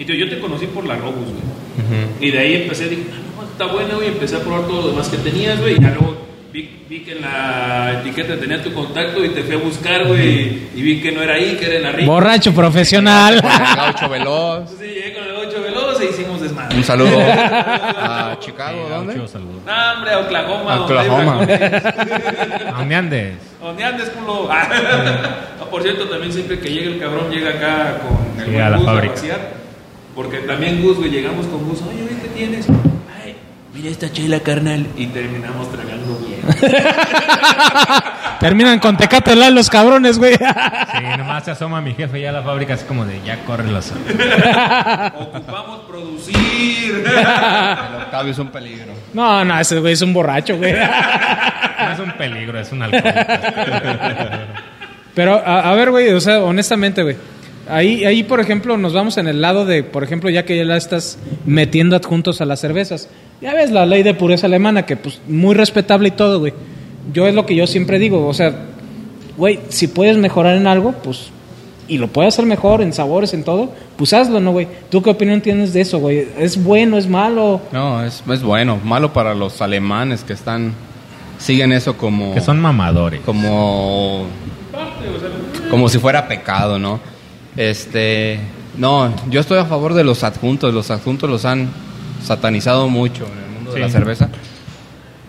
Y 0.00 0.04
te- 0.04 0.18
yo 0.18 0.28
te 0.28 0.38
conocí 0.40 0.66
por 0.66 0.84
la 0.84 0.96
Robus, 0.96 1.14
güey. 1.24 2.18
Y 2.20 2.30
de 2.32 2.38
ahí 2.38 2.54
empecé, 2.62 2.88
dije, 2.88 3.02
ah, 3.12 3.16
no, 3.36 3.44
está 3.48 3.72
buena, 3.72 3.94
güey. 3.94 4.08
Empecé 4.08 4.36
a 4.36 4.40
probar 4.40 4.66
todo 4.66 4.82
lo 4.82 4.88
demás 4.90 5.08
que 5.08 5.16
tenías, 5.18 5.58
güey. 5.60 5.74
Y 5.76 5.80
ya 5.80 5.90
luego 5.90 6.16
vi, 6.52 6.68
vi 6.88 7.00
que 7.00 7.12
en 7.12 7.22
la 7.22 8.00
etiqueta 8.00 8.38
tenía 8.38 8.62
tu 8.62 8.72
contacto 8.74 9.24
y 9.24 9.28
te 9.30 9.42
fui 9.44 9.54
a 9.54 9.58
buscar, 9.58 10.06
güey. 10.06 10.58
Y 10.76 10.82
vi 10.82 11.00
que 11.00 11.12
no 11.12 11.22
era 11.22 11.34
ahí, 11.34 11.56
que 11.58 11.66
era 11.66 11.76
en 11.76 11.82
la 11.84 11.92
rica. 11.92 12.10
Borracho 12.10 12.52
profesional. 12.54 13.40
Gaucho 13.40 14.08
veloz. 14.08 14.60
Entonces 14.70 14.88
llegué 14.94 15.14
con 15.14 15.27
Un 16.78 16.84
saludo 16.84 17.18
a 17.20 18.36
Chicago, 18.40 18.86
¿dónde? 18.88 19.14
Muchos 19.14 19.30
saludos. 19.32 19.62
No, 19.66 19.92
hombre, 19.94 20.12
a 20.12 20.18
Oklahoma. 20.20 20.76
donde 20.76 20.94
Oklahoma. 20.94 21.40
¿A 22.74 22.78
dónde 22.78 22.94
andes? 22.94 23.34
¿Dónde 23.60 23.84
andes, 23.84 24.10
culo? 24.10 24.48
Ah, 25.60 25.64
por 25.70 25.82
cierto, 25.82 26.08
también 26.08 26.32
siempre 26.32 26.58
que 26.60 26.70
llega 26.70 26.86
el 26.86 26.98
cabrón, 27.00 27.30
llega 27.30 27.50
acá 27.50 27.98
con 27.98 28.40
el 28.40 28.50
Sí, 28.52 28.56
a 28.60 28.70
la 28.70 28.76
Gus 28.78 28.86
fábrica. 28.86 29.14
vaciar. 29.14 29.38
Porque 30.14 30.38
también 30.38 30.80
Gus, 30.82 30.96
güey, 30.98 31.10
llegamos 31.10 31.46
con 31.46 31.68
Gus. 31.68 31.80
Oye, 31.82 32.06
¿qué 32.22 32.28
tienes? 32.28 32.66
Mira 33.78 33.90
esta 33.90 34.10
chela, 34.10 34.40
carnal. 34.40 34.88
Y 34.96 35.06
terminamos 35.06 35.70
tragando 35.70 36.18
bien. 36.18 36.40
Terminan 38.40 38.80
con 38.80 38.96
Tecate 38.96 39.36
Light 39.36 39.54
los 39.54 39.70
cabrones, 39.70 40.18
güey. 40.18 40.34
Sí, 40.34 41.04
nomás 41.16 41.44
se 41.44 41.52
asoma 41.52 41.80
mi 41.80 41.94
jefe 41.94 42.20
ya 42.20 42.30
a 42.30 42.32
la 42.32 42.42
fábrica 42.42 42.74
así 42.74 42.84
como 42.86 43.06
de 43.06 43.22
ya 43.24 43.44
corre 43.44 43.70
los... 43.70 43.92
Ocupamos 45.20 45.82
producir. 45.86 47.04
El 47.06 48.02
Octavio 48.02 48.32
es 48.32 48.38
un 48.40 48.48
peligro. 48.48 48.92
No, 49.14 49.44
no, 49.44 49.60
ese 49.60 49.78
güey 49.78 49.92
es 49.92 50.02
un 50.02 50.12
borracho, 50.12 50.56
güey. 50.56 50.72
No 50.72 51.92
es 51.92 52.00
un 52.00 52.10
peligro, 52.18 52.58
es 52.58 52.72
un 52.72 52.82
alcohólico. 52.82 53.20
Pero, 55.14 55.40
a, 55.46 55.70
a 55.70 55.74
ver, 55.76 55.92
güey, 55.92 56.12
o 56.12 56.20
sea, 56.20 56.42
honestamente, 56.42 57.04
güey. 57.04 57.16
Ahí, 57.68 58.04
ahí, 58.04 58.22
por 58.22 58.40
ejemplo, 58.40 58.76
nos 58.76 58.92
vamos 58.92 59.18
en 59.18 59.28
el 59.28 59.40
lado 59.40 59.64
de, 59.64 59.82
por 59.82 60.02
ejemplo, 60.04 60.30
ya 60.30 60.44
que 60.44 60.56
ya 60.56 60.64
la 60.64 60.76
estás 60.76 61.18
metiendo 61.46 61.96
adjuntos 61.96 62.40
a 62.40 62.44
las 62.44 62.60
cervezas. 62.60 63.08
Ya 63.40 63.54
ves 63.54 63.70
la 63.70 63.86
ley 63.86 64.02
de 64.02 64.14
pureza 64.14 64.46
alemana, 64.46 64.86
que 64.86 64.96
pues 64.96 65.20
muy 65.28 65.54
respetable 65.54 66.08
y 66.08 66.12
todo, 66.12 66.38
güey. 66.40 66.52
Yo 67.12 67.26
es 67.26 67.34
lo 67.34 67.46
que 67.46 67.54
yo 67.54 67.66
siempre 67.66 67.98
digo, 67.98 68.26
o 68.26 68.34
sea, 68.34 68.54
güey, 69.36 69.60
si 69.68 69.88
puedes 69.88 70.16
mejorar 70.16 70.56
en 70.56 70.66
algo, 70.66 70.92
pues, 70.92 71.30
y 71.86 71.98
lo 71.98 72.08
puedes 72.08 72.34
hacer 72.34 72.44
mejor 72.44 72.82
en 72.82 72.92
sabores, 72.92 73.32
en 73.32 73.44
todo, 73.44 73.72
pues 73.96 74.12
hazlo, 74.12 74.40
¿no, 74.40 74.52
güey? 74.52 74.68
¿Tú 74.90 75.02
qué 75.02 75.10
opinión 75.10 75.40
tienes 75.40 75.72
de 75.72 75.80
eso, 75.80 75.98
güey? 75.98 76.28
¿Es 76.38 76.62
bueno, 76.62 76.98
es 76.98 77.08
malo? 77.08 77.60
No, 77.72 78.04
es, 78.04 78.22
es 78.30 78.42
bueno. 78.42 78.78
Malo 78.84 79.12
para 79.12 79.34
los 79.34 79.62
alemanes 79.62 80.24
que 80.24 80.34
están... 80.34 80.74
Siguen 81.38 81.72
eso 81.72 81.96
como... 81.96 82.34
que 82.34 82.40
son 82.40 82.60
mamadores. 82.60 83.20
como 83.20 84.26
como 85.70 85.88
si 85.88 85.98
fuera 85.98 86.28
pecado, 86.28 86.78
¿no? 86.78 87.00
Este, 87.58 88.38
no, 88.76 89.12
yo 89.30 89.40
estoy 89.40 89.58
a 89.58 89.64
favor 89.64 89.92
de 89.94 90.04
los 90.04 90.22
adjuntos, 90.22 90.72
los 90.72 90.92
adjuntos 90.92 91.28
los 91.28 91.44
han 91.44 91.68
satanizado 92.24 92.88
mucho 92.88 93.26
en 93.26 93.32
el 93.44 93.50
mundo 93.50 93.72
de 93.72 93.80
la 93.80 93.88
cerveza. 93.88 94.28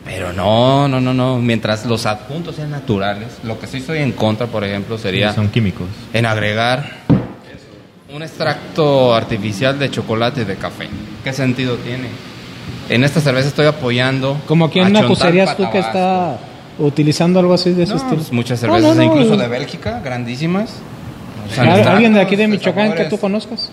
Pero 0.06 0.32
no, 0.32 0.88
no, 0.88 1.02
no, 1.02 1.12
no, 1.12 1.40
mientras 1.40 1.88
los 1.88 2.06
adjuntos 2.06 2.56
sean 2.58 2.70
naturales, 2.70 3.30
lo 3.44 3.60
que 3.60 3.66
sí 3.66 3.78
estoy 3.78 4.00
en 4.00 4.12
contra, 4.12 4.46
por 4.46 4.64
ejemplo, 4.64 5.00
sería 5.00 5.34
Son 5.34 5.50
químicos. 5.50 5.88
en 6.14 6.28
agregar 6.28 7.00
un 8.14 8.22
extracto 8.22 9.16
artificial 9.16 9.80
de 9.80 9.90
chocolate 9.90 10.42
y 10.42 10.46
de 10.46 10.56
café. 10.56 10.88
¿Qué 11.24 11.34
sentido 11.34 11.78
tiene? 11.78 12.10
En 12.90 13.04
esta 13.04 13.22
cerveza 13.22 13.48
estoy 13.48 13.66
apoyando 13.66 14.40
Como 14.48 14.70
quién 14.70 14.86
Chontal 14.86 15.06
acusarías 15.06 15.58
tú 15.58 15.70
que 15.72 15.80
está 15.80 16.38
utilizando 16.78 17.40
algo 17.40 17.56
así 17.56 17.72
de 17.72 17.84
ese 17.84 17.94
No, 17.96 17.98
estilo? 18.02 18.22
muchas 18.32 18.60
cervezas, 18.60 18.84
no, 18.84 18.94
no, 18.96 19.04
incluso 19.04 19.36
de 19.36 19.48
Bélgica, 19.48 20.00
grandísimas. 20.04 20.70
O 20.72 20.72
sea, 20.72 20.76
¿Al- 20.76 20.78
extractos 20.78 21.38
¿Alguien 21.58 22.13
de 22.13 22.22
aquí 22.22 22.36
de 22.36 22.48
Michoacán 22.48 22.94
que 22.94 23.06
tú 23.06 23.20
conozcas? 23.20 23.72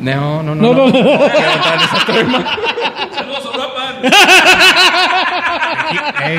No, 0.00 0.42
no, 0.42 0.54
no. 0.54 0.74
No, 0.74 0.86
no. 0.88 0.92
Saludos, 3.16 3.44
Europa. 3.44 3.94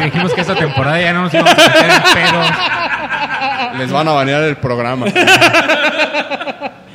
Dijimos 0.04 0.34
que 0.34 0.42
esta 0.42 0.56
temporada 0.56 1.02
ya 1.02 1.14
no 1.14 1.24
nos 1.24 1.34
íbamos 1.34 1.54
a 1.54 1.56
meter 1.56 1.86
en 1.86 2.02
pedos. 2.14 2.48
Les 3.80 3.92
van 3.92 4.08
a 4.08 4.12
banear 4.12 4.44
el 4.44 4.58
programa. 4.58 5.08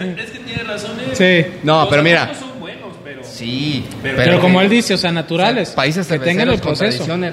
Es 0.03 0.31
que 0.33 0.39
tiene 0.41 0.65
razón. 0.65 0.91
eh. 0.99 1.13
Sí. 1.15 1.61
No, 1.63 1.81
Los 1.83 1.89
pero 1.89 2.03
mira. 2.03 2.23
adjuntos 2.23 2.49
son 2.49 2.59
buenos, 2.61 2.89
pero. 3.05 3.23
Sí, 3.23 3.87
Pero- 4.03 4.17
Pero, 4.17 4.41
como 4.41 4.61
él 4.61 4.69
dice, 4.69 4.95
o 4.95 4.99
sea, 4.99 5.13
naturales. 5.13 5.71
países 5.71 6.09
que 6.09 6.19
tengan 6.19 6.49
el 6.49 6.59
proceso. 6.59 7.05
tradición, 7.05 7.33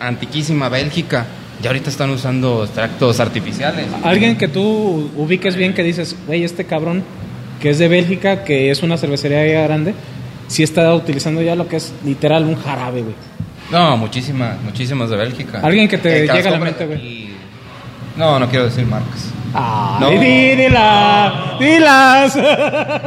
antiquísima 0.00 0.70
Bélgica, 0.70 1.26
ya 1.62 1.70
ahorita 1.70 1.90
están 1.90 2.10
usando 2.10 2.64
extractos 2.64 3.20
artificiales. 3.20 3.86
Alguien 4.02 4.36
que 4.36 4.48
tú 4.48 5.10
ubiques 5.16 5.56
bien 5.56 5.74
que 5.74 5.82
dices, 5.82 6.16
güey, 6.26 6.44
este 6.44 6.64
cabrón 6.64 7.02
que 7.60 7.70
es 7.70 7.78
de 7.78 7.88
Bélgica, 7.88 8.42
que 8.44 8.70
es 8.70 8.82
una 8.82 8.96
cervecería 8.96 9.46
ya 9.46 9.62
grande, 9.62 9.94
sí 10.48 10.62
está 10.62 10.94
utilizando 10.94 11.42
ya 11.42 11.54
lo 11.54 11.68
que 11.68 11.76
es 11.76 11.92
literal 12.04 12.44
un 12.44 12.56
jarabe, 12.56 13.02
güey. 13.02 13.14
No, 13.70 13.96
muchísimas, 13.98 14.60
muchísimas 14.62 15.10
de 15.10 15.16
Bélgica. 15.16 15.60
Alguien 15.62 15.86
que 15.86 15.98
te 15.98 16.26
llegue 16.26 16.48
a 16.48 16.50
la 16.50 16.58
mente, 16.58 16.84
aquí- 16.84 17.30
No, 18.16 18.38
no 18.40 18.48
quiero 18.48 18.64
decir 18.64 18.86
marcas. 18.86 19.26
Ay, 19.52 20.00
No. 20.00 20.10
di- 20.10 20.54
dila, 20.56 21.56
dilas. 21.58 22.36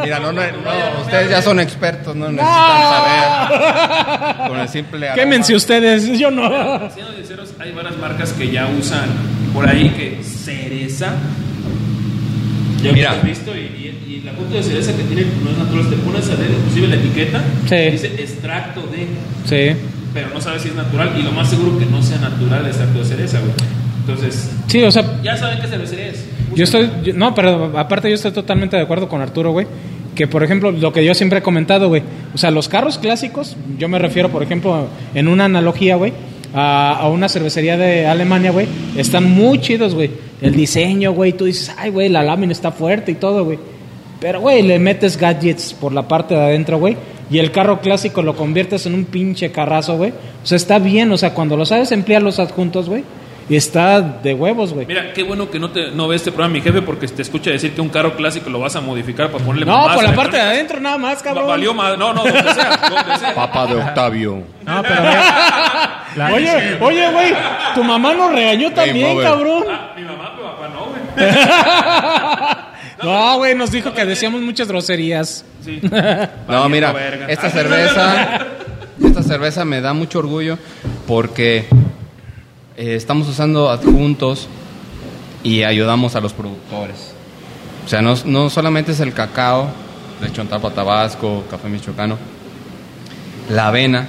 Mira, 0.04 0.20
no, 0.20 0.32
no, 0.34 0.42
no, 0.42 1.02
ustedes 1.02 1.30
ya 1.30 1.42
son 1.42 1.60
expertos, 1.62 2.16
no 2.16 2.30
necesitan 2.32 2.82
saber. 2.82 4.48
Con 4.50 4.60
el 4.60 4.68
simple 4.70 5.08
aroma. 5.10 5.16
Quémense 5.24 5.56
ustedes, 5.56 6.20
yo 6.20 6.32
no. 6.32 6.50
Siendo 6.92 7.14
sinceros, 7.16 7.54
hay 7.60 7.72
varias 7.72 7.98
marcas 7.98 8.34
que 8.34 8.52
ya 8.52 8.68
usan 8.68 9.10
por 9.54 9.68
ahí 9.70 9.90
que 9.92 10.22
cereza. 10.24 11.14
Ya 12.82 12.92
Mira. 12.92 13.12
lo 13.12 13.18
has 13.20 13.24
visto 13.24 13.52
y, 13.56 13.60
y- 13.60 14.04
y 14.16 14.22
la 14.26 14.34
punta 14.34 14.56
de 14.56 14.64
cereza 14.64 14.92
que 14.96 15.04
tiene 15.04 15.26
no 15.44 15.52
es 15.52 15.58
natural. 15.58 15.90
Te 15.90 15.96
pones 15.98 16.30
a 16.30 16.34
leer 16.36 16.52
inclusive 16.52 16.88
la 16.88 16.96
etiqueta. 16.96 17.42
Sí. 17.70 17.76
Dice 17.92 18.08
extracto 18.22 18.82
de. 18.82 19.08
Sí, 19.46 19.80
Pero 20.14 20.28
no 20.34 20.42
sabes 20.42 20.62
si 20.64 20.68
es 20.70 20.76
natural. 20.76 21.14
Y 21.18 21.22
lo 21.24 21.32
más 21.32 21.50
seguro 21.50 21.80
que 21.80 21.86
no 21.86 22.02
sea 22.04 22.18
natural 22.18 22.62
el 22.62 22.68
extracto 22.68 23.00
de 23.00 23.06
cereza, 23.06 23.40
güey. 23.40 23.54
Entonces, 24.08 24.50
sí, 24.68 24.84
o 24.84 24.92
sea, 24.92 25.20
ya 25.24 25.38
saben 25.38 25.60
qué 25.62 25.68
cervecería 25.68 26.08
es. 26.08 26.26
Yo 26.56 26.64
estoy, 26.66 26.90
yo- 27.04 27.14
no, 27.14 27.34
pero 27.34 27.72
aparte 27.78 28.10
yo 28.10 28.16
estoy 28.16 28.32
totalmente 28.32 28.76
de 28.76 28.84
acuerdo 28.84 29.08
con 29.08 29.22
Arturo, 29.22 29.52
güey. 29.52 29.66
Que 30.14 30.28
por 30.28 30.44
ejemplo, 30.44 30.72
lo 30.72 30.94
que 30.94 31.04
yo 31.04 31.14
siempre 31.16 31.40
he 31.40 31.42
comentado, 31.42 31.88
güey. 31.88 32.04
O 32.36 32.38
sea, 32.38 32.52
los 32.52 32.70
carros 32.70 33.00
clásicos, 33.00 33.56
yo 33.80 33.88
me 33.90 33.98
refiero, 33.98 34.30
por 34.30 34.44
ejemplo, 34.44 34.88
en 35.16 35.28
una 35.28 35.46
analogía, 35.46 35.96
güey, 35.96 36.14
a, 36.54 36.92
a 37.00 37.10
una 37.10 37.28
cervecería 37.30 37.78
de 37.78 38.06
Alemania, 38.06 38.52
güey. 38.52 38.68
Están 38.96 39.32
muy 39.32 39.60
chidos, 39.60 39.96
güey. 39.96 40.12
El 40.42 40.54
diseño, 40.56 41.14
güey. 41.14 41.34
Tú 41.34 41.46
dices, 41.46 41.74
ay, 41.78 41.90
güey, 41.90 42.10
la 42.10 42.22
lámina 42.22 42.52
está 42.52 42.72
fuerte 42.72 43.12
y 43.14 43.16
todo, 43.16 43.44
güey. 43.46 43.58
Pero, 44.20 44.40
güey, 44.42 44.62
le 44.62 44.78
metes 44.78 45.18
gadgets 45.18 45.74
por 45.74 45.92
la 45.94 46.08
parte 46.08 46.36
de 46.36 46.42
adentro, 46.42 46.78
güey. 46.78 46.96
Y 47.32 47.40
el 47.40 47.52
carro 47.52 47.80
clásico 47.82 48.22
lo 48.22 48.36
conviertes 48.36 48.86
en 48.86 48.94
un 48.94 49.06
pinche 49.06 49.52
carrazo, 49.52 49.98
güey. 49.98 50.12
O 50.12 50.46
sea, 50.46 50.58
está 50.58 50.78
bien. 50.78 51.12
O 51.12 51.18
sea, 51.18 51.34
cuando 51.34 51.58
lo 51.58 51.66
sabes 51.66 51.92
emplear 51.92 52.22
los 52.22 52.38
adjuntos, 52.38 52.88
güey. 52.88 53.04
Y 53.50 53.56
está 53.58 54.00
de 54.02 54.34
huevos, 54.34 54.74
güey. 54.74 54.86
Mira, 54.86 55.12
qué 55.14 55.22
bueno 55.24 55.50
que 55.52 55.60
no, 55.60 55.70
te, 55.70 55.92
no 55.92 56.08
ve 56.08 56.16
este 56.16 56.32
programa 56.32 56.54
mi 56.54 56.62
jefe 56.62 56.82
porque 56.82 57.08
te 57.08 57.22
escucha 57.22 57.52
decir 57.52 57.74
que 57.74 57.82
un 57.82 57.90
carro 57.90 58.16
clásico 58.16 58.50
lo 58.50 58.60
vas 58.60 58.76
a 58.76 58.82
modificar 58.82 59.30
para 59.32 59.44
ponerle 59.44 59.66
No, 59.66 59.86
por 59.94 60.04
la 60.04 60.14
parte 60.16 60.38
de 60.38 60.42
adentro 60.44 60.80
nada 60.80 60.98
más, 60.98 61.20
Va- 61.20 61.24
cabrón. 61.24 61.48
Valió 61.48 61.74
más. 61.74 61.98
No, 61.98 62.14
no, 62.14 62.24
donde 62.24 62.54
sea. 62.54 62.78
Donde 62.90 63.18
sea. 63.20 63.36
Papa 63.36 63.68
de 63.68 63.76
Octavio. 63.76 64.44
No, 64.66 64.82
pero 64.82 65.04
la- 65.04 66.32
Oye, 66.34 66.78
oye, 66.80 67.12
güey, 67.12 67.34
tu 67.76 67.84
mamá 67.84 68.14
nos 68.14 68.32
regañó 68.32 68.72
también, 68.72 69.12
over. 69.18 69.28
cabrón. 69.28 69.64
Ah, 69.70 69.92
mi 69.96 70.04
mamá, 70.04 70.32
mi 70.38 70.44
papá 70.44 70.70
no, 70.70 70.86
güey. 70.86 72.64
No, 73.04 73.38
güey, 73.38 73.56
nos 73.56 73.72
dijo 73.72 73.94
que 73.94 74.06
decíamos 74.06 74.42
muchas 74.42 74.68
groserías. 74.68 75.44
Sí. 75.64 75.82
No, 76.48 76.70
mira, 76.70 76.94
esta 77.28 77.50
cerveza, 77.50 78.46
esta 79.04 79.24
cerveza 79.24 79.66
me 79.66 79.82
da 79.82 79.94
mucho 79.94 80.20
orgullo 80.20 80.58
porque 81.08 81.66
eh, 82.78 82.96
estamos 82.96 83.28
usando 83.28 83.70
adjuntos 83.70 84.48
y 85.44 85.64
ayudamos 85.64 86.16
a 86.16 86.22
los 86.22 86.34
productores. 86.34 87.14
O 87.86 87.90
sea, 87.90 88.02
no, 88.02 88.16
no 88.26 88.50
solamente 88.50 88.94
es 88.94 89.00
el 89.00 89.14
cacao 89.14 89.68
de 90.22 90.32
Chontapa, 90.32 90.72
Tabasco, 90.72 91.44
Café 91.50 91.68
Michoacano. 91.70 92.18
La 93.50 93.68
avena 93.68 94.08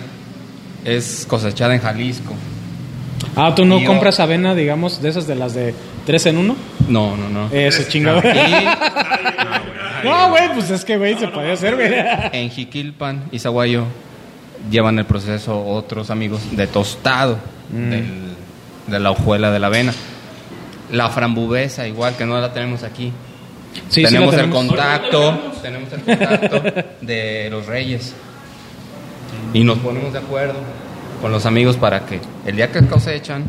es 0.85 1.27
cosechada 1.29 1.75
en 1.75 1.81
Jalisco. 1.81 2.35
Ah, 3.37 3.53
¿tú 3.55 3.65
no 3.65 3.83
compras 3.85 4.21
avena, 4.21 4.55
digamos, 4.55 5.03
de 5.03 5.09
esas 5.09 5.27
de 5.27 5.35
las 5.35 5.55
de 5.55 5.75
tres 6.07 6.25
en 6.27 6.39
uno? 6.39 6.55
No, 6.89 7.17
no, 7.17 7.29
no. 7.29 7.49
Eso, 7.51 7.83
chingado. 7.89 8.23
Y 10.05 10.07
No, 10.07 10.29
güey, 10.31 10.53
pues 10.53 10.71
es 10.71 10.85
que, 10.85 10.99
güey, 10.99 11.19
se 11.19 11.29
puede 11.29 11.51
hacer, 11.53 11.75
güey. 11.75 11.91
en 12.33 12.51
Jiquilpan 12.51 13.25
y 13.33 13.39
Zaguayo 13.39 13.85
llevan 14.71 14.99
el 14.99 15.07
proceso 15.07 15.65
otros 15.67 16.11
amigos 16.11 16.41
de 16.53 16.67
tostado 16.67 17.39
del- 17.71 18.34
de 18.87 19.01
la 19.01 19.11
hojuela 19.11 19.51
de 19.51 19.59
la 19.59 19.67
avena. 19.69 19.93
La 20.93 21.09
frambubesa, 21.11 21.87
igual 21.89 22.17
que 22.17 22.25
no 22.27 22.41
la 22.41 22.53
tenemos 22.53 22.83
aquí. 22.83 23.13
Sí, 23.75 23.81
sí, 23.89 24.03
la 24.03 24.09
tenemos, 24.11 24.35
el 24.35 24.41
tenemos. 24.43 24.67
contacto, 24.67 25.39
tenemos 25.63 25.93
el 25.93 26.01
contacto 26.03 26.63
de 27.01 27.49
los 27.51 27.67
reyes. 27.67 28.15
Y 29.53 29.65
nos 29.65 29.79
ponemos 29.79 30.13
de 30.13 30.19
acuerdo 30.21 30.55
con 31.21 31.33
los 31.33 31.47
amigos 31.47 31.77
para 31.77 32.05
que 32.07 32.21
el 32.47 32.57
día 32.57 32.71
que 32.71 32.87
cosechan 32.87 33.45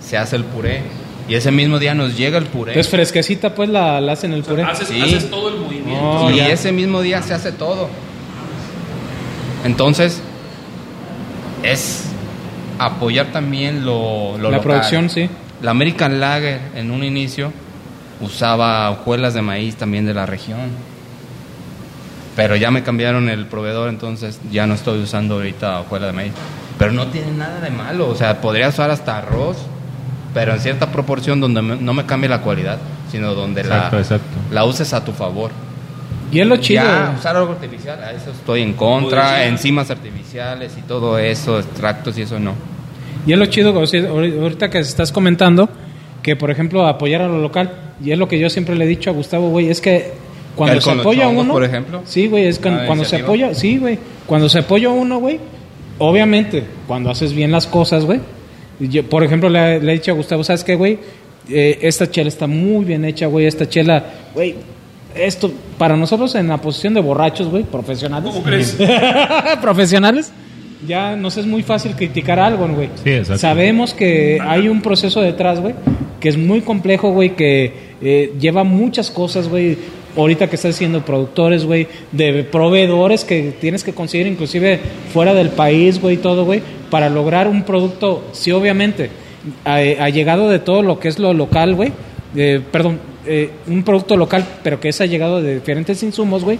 se 0.00 0.16
hace 0.18 0.36
el 0.36 0.44
puré. 0.44 0.82
Y 1.28 1.34
ese 1.36 1.52
mismo 1.52 1.78
día 1.78 1.94
nos 1.94 2.16
llega 2.16 2.38
el 2.38 2.46
puré. 2.46 2.78
Es 2.78 2.88
fresquecita, 2.88 3.54
pues 3.54 3.68
la, 3.68 4.00
la 4.00 4.12
hacen 4.12 4.32
el 4.32 4.42
puré. 4.42 4.64
Haces, 4.64 4.88
Sí. 4.88 5.00
haces 5.00 5.30
todo 5.30 5.50
el 5.50 5.56
movimiento. 5.60 6.02
No, 6.02 6.30
y 6.32 6.36
ya. 6.38 6.48
ese 6.48 6.72
mismo 6.72 7.00
día 7.00 7.22
se 7.22 7.32
hace 7.34 7.52
todo. 7.52 7.88
Entonces, 9.64 10.20
es 11.62 12.06
apoyar 12.86 13.26
también 13.26 13.84
lo, 13.84 14.36
lo 14.38 14.50
La 14.50 14.56
local. 14.58 14.60
producción, 14.62 15.10
sí. 15.10 15.28
La 15.62 15.70
American 15.72 16.18
Lager 16.20 16.60
en 16.74 16.90
un 16.90 17.04
inicio 17.04 17.52
usaba 18.20 18.90
hojuelas 18.90 19.34
de 19.34 19.42
maíz 19.42 19.76
también 19.76 20.06
de 20.06 20.14
la 20.14 20.26
región. 20.26 20.70
Pero 22.34 22.56
ya 22.56 22.70
me 22.70 22.82
cambiaron 22.82 23.28
el 23.28 23.46
proveedor, 23.46 23.88
entonces 23.90 24.40
ya 24.50 24.66
no 24.66 24.74
estoy 24.74 25.00
usando 25.02 25.34
ahorita 25.34 25.80
hojuela 25.80 26.06
de 26.06 26.12
maíz. 26.12 26.32
Pero 26.78 26.92
no 26.92 27.06
tiene 27.08 27.30
nada 27.32 27.60
de 27.60 27.70
malo, 27.70 28.08
o 28.08 28.14
sea, 28.14 28.40
podría 28.40 28.68
usar 28.68 28.90
hasta 28.90 29.18
arroz, 29.18 29.58
pero 30.32 30.54
en 30.54 30.60
cierta 30.60 30.90
proporción 30.90 31.40
donde 31.40 31.60
me- 31.60 31.76
no 31.76 31.92
me 31.92 32.06
cambie 32.06 32.30
la 32.30 32.40
cualidad, 32.40 32.78
sino 33.10 33.34
donde 33.34 33.60
Exacto, 33.60 33.96
la, 33.96 34.02
exacto. 34.02 34.38
la 34.50 34.64
uses 34.64 34.92
a 34.94 35.04
tu 35.04 35.12
favor. 35.12 35.50
Y 36.32 36.40
es 36.40 36.46
lo 36.46 36.56
chido. 36.56 36.82
Ya, 36.82 37.14
usar 37.18 37.36
algo 37.36 37.52
artificial, 37.52 38.02
a 38.02 38.12
eso 38.12 38.30
estoy 38.30 38.62
en 38.62 38.72
contra. 38.72 39.44
Enzimas 39.44 39.90
artificiales 39.90 40.72
y 40.78 40.80
todo 40.80 41.18
eso, 41.18 41.58
extractos 41.60 42.16
y 42.16 42.22
eso 42.22 42.40
no. 42.40 42.54
Y 43.26 43.32
es 43.32 43.38
lo 43.38 43.46
chido, 43.46 43.78
o 43.78 43.86
sea, 43.86 44.00
ahori- 44.02 44.40
ahorita 44.40 44.68
que 44.70 44.78
estás 44.80 45.12
comentando, 45.12 45.68
que 46.22 46.36
por 46.36 46.50
ejemplo 46.50 46.86
apoyar 46.86 47.22
a 47.22 47.28
lo 47.28 47.38
local, 47.40 47.70
y 48.04 48.10
es 48.12 48.18
lo 48.18 48.28
que 48.28 48.38
yo 48.38 48.50
siempre 48.50 48.74
le 48.74 48.84
he 48.84 48.88
dicho 48.88 49.10
a 49.10 49.12
Gustavo, 49.12 49.50
güey, 49.50 49.68
es 49.70 49.80
que 49.80 50.12
cuando 50.56 50.76
¿El 50.76 50.82
se 50.82 50.90
apoya 50.90 51.22
chongos, 51.24 51.44
uno... 51.44 51.52
por 51.54 51.64
ejemplo? 51.64 52.02
Sí, 52.04 52.26
güey, 52.26 52.46
es 52.46 52.58
cuando, 52.58 52.78
Una 52.80 52.86
cuando 52.86 53.04
se 53.04 53.16
apoya, 53.16 53.54
sí, 53.54 53.78
güey, 53.78 53.98
cuando 54.26 54.48
se 54.48 54.58
apoya 54.58 54.88
uno, 54.90 55.18
güey, 55.18 55.38
obviamente, 55.98 56.64
cuando 56.86 57.10
haces 57.10 57.32
bien 57.32 57.50
las 57.52 57.66
cosas, 57.66 58.04
güey, 58.04 58.20
yo, 58.80 59.04
por 59.08 59.22
ejemplo, 59.24 59.48
le, 59.48 59.80
le 59.80 59.92
he 59.92 59.94
dicho 59.94 60.10
a 60.10 60.14
Gustavo, 60.14 60.42
¿sabes 60.44 60.64
qué, 60.64 60.74
güey? 60.74 60.98
Eh, 61.48 61.78
esta 61.82 62.10
chela 62.10 62.28
está 62.28 62.46
muy 62.46 62.84
bien 62.84 63.04
hecha, 63.04 63.26
güey, 63.26 63.46
esta 63.46 63.68
chela, 63.68 64.04
güey, 64.34 64.54
esto, 65.14 65.52
para 65.78 65.96
nosotros 65.96 66.34
en 66.34 66.48
la 66.48 66.58
posición 66.58 66.94
de 66.94 67.00
borrachos, 67.00 67.48
güey, 67.48 67.64
profesionales. 67.64 68.30
¿Cómo 68.32 68.42
crees? 68.44 68.76
profesionales, 69.60 70.32
ya 70.86 71.16
nos 71.16 71.36
es 71.36 71.46
muy 71.46 71.62
fácil 71.62 71.94
criticar 71.94 72.38
algo, 72.38 72.66
güey. 72.68 72.88
Sí, 73.02 73.10
exacto. 73.10 73.38
Sabemos 73.38 73.94
que 73.94 74.38
hay 74.40 74.68
un 74.68 74.82
proceso 74.82 75.20
detrás, 75.20 75.60
güey, 75.60 75.74
que 76.20 76.28
es 76.28 76.36
muy 76.36 76.60
complejo, 76.60 77.10
güey, 77.10 77.36
que 77.36 77.72
eh, 78.00 78.32
lleva 78.38 78.64
muchas 78.64 79.10
cosas, 79.10 79.48
güey. 79.48 79.78
Ahorita 80.16 80.48
que 80.48 80.56
estás 80.56 80.76
siendo 80.76 81.02
productores, 81.02 81.64
güey, 81.64 81.86
de 82.10 82.44
proveedores 82.44 83.24
que 83.24 83.54
tienes 83.58 83.82
que 83.82 83.94
conseguir 83.94 84.26
inclusive 84.26 84.78
fuera 85.10 85.32
del 85.32 85.48
país, 85.48 86.00
güey, 86.00 86.18
todo, 86.18 86.44
güey, 86.44 86.60
para 86.90 87.08
lograr 87.08 87.48
un 87.48 87.62
producto, 87.62 88.22
sí, 88.32 88.52
obviamente, 88.52 89.08
ha, 89.64 90.08
llegado 90.10 90.50
de 90.50 90.58
todo 90.58 90.82
lo 90.82 91.00
que 91.00 91.08
es 91.08 91.18
lo 91.18 91.32
local, 91.32 91.74
güey, 91.74 91.92
eh, 92.36 92.60
perdón, 92.70 92.98
eh, 93.26 93.50
un 93.66 93.84
producto 93.84 94.16
local, 94.18 94.44
pero 94.62 94.80
que 94.80 94.90
es 94.90 95.00
ha 95.00 95.06
llegado 95.06 95.40
de 95.40 95.54
diferentes 95.54 96.02
insumos, 96.02 96.44
güey, 96.44 96.58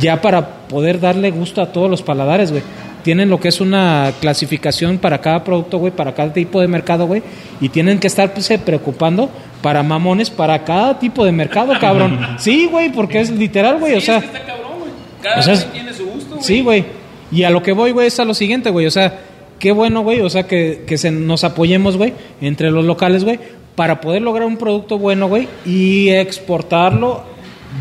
ya 0.00 0.20
para 0.20 0.66
poder 0.66 0.98
darle 0.98 1.30
gusto 1.30 1.62
a 1.62 1.72
todos 1.72 1.88
los 1.88 2.02
paladares, 2.02 2.50
güey. 2.50 2.62
Tienen 3.02 3.30
lo 3.30 3.40
que 3.40 3.48
es 3.48 3.60
una 3.60 4.12
clasificación 4.20 4.98
para 4.98 5.20
cada 5.20 5.42
producto, 5.42 5.78
güey, 5.78 5.92
para 5.92 6.14
cada 6.14 6.32
tipo 6.32 6.60
de 6.60 6.68
mercado, 6.68 7.06
güey, 7.06 7.22
y 7.60 7.68
tienen 7.68 7.98
que 7.98 8.06
estar 8.06 8.32
pues, 8.32 8.50
eh, 8.50 8.58
preocupando 8.58 9.30
para 9.62 9.82
mamones 9.82 10.30
para 10.30 10.64
cada 10.64 10.98
tipo 10.98 11.24
de 11.24 11.32
mercado, 11.32 11.72
cabrón. 11.80 12.18
Sí, 12.38 12.66
güey, 12.70 12.92
porque 12.92 13.20
es 13.20 13.30
literal, 13.30 13.78
güey, 13.78 13.94
o 13.94 14.00
sea, 14.00 14.18
es 14.18 14.24
que 14.24 14.36
está 14.36 14.46
cabrón, 14.46 14.72
güey. 14.80 14.92
Cada 15.22 15.40
o 15.40 15.42
sea, 15.42 15.54
quien 15.56 15.70
tiene 15.72 15.92
su 15.92 16.06
gusto, 16.06 16.34
güey. 16.34 16.44
Sí, 16.44 16.62
güey. 16.62 16.84
Y 17.32 17.44
a 17.44 17.50
lo 17.50 17.62
que 17.62 17.72
voy, 17.72 17.92
güey, 17.92 18.08
es 18.08 18.18
a 18.18 18.24
lo 18.24 18.34
siguiente, 18.34 18.70
güey. 18.70 18.86
O 18.86 18.90
sea, 18.90 19.20
qué 19.58 19.72
bueno, 19.72 20.02
güey. 20.02 20.20
O 20.20 20.30
sea, 20.30 20.44
que, 20.44 20.84
que 20.86 20.98
se 20.98 21.10
nos 21.10 21.44
apoyemos, 21.44 21.96
güey, 21.96 22.12
entre 22.40 22.70
los 22.70 22.84
locales, 22.84 23.24
güey, 23.24 23.38
para 23.76 24.00
poder 24.00 24.22
lograr 24.22 24.46
un 24.46 24.56
producto 24.56 24.98
bueno, 24.98 25.28
güey, 25.28 25.48
y 25.64 26.08
exportarlo. 26.08 27.24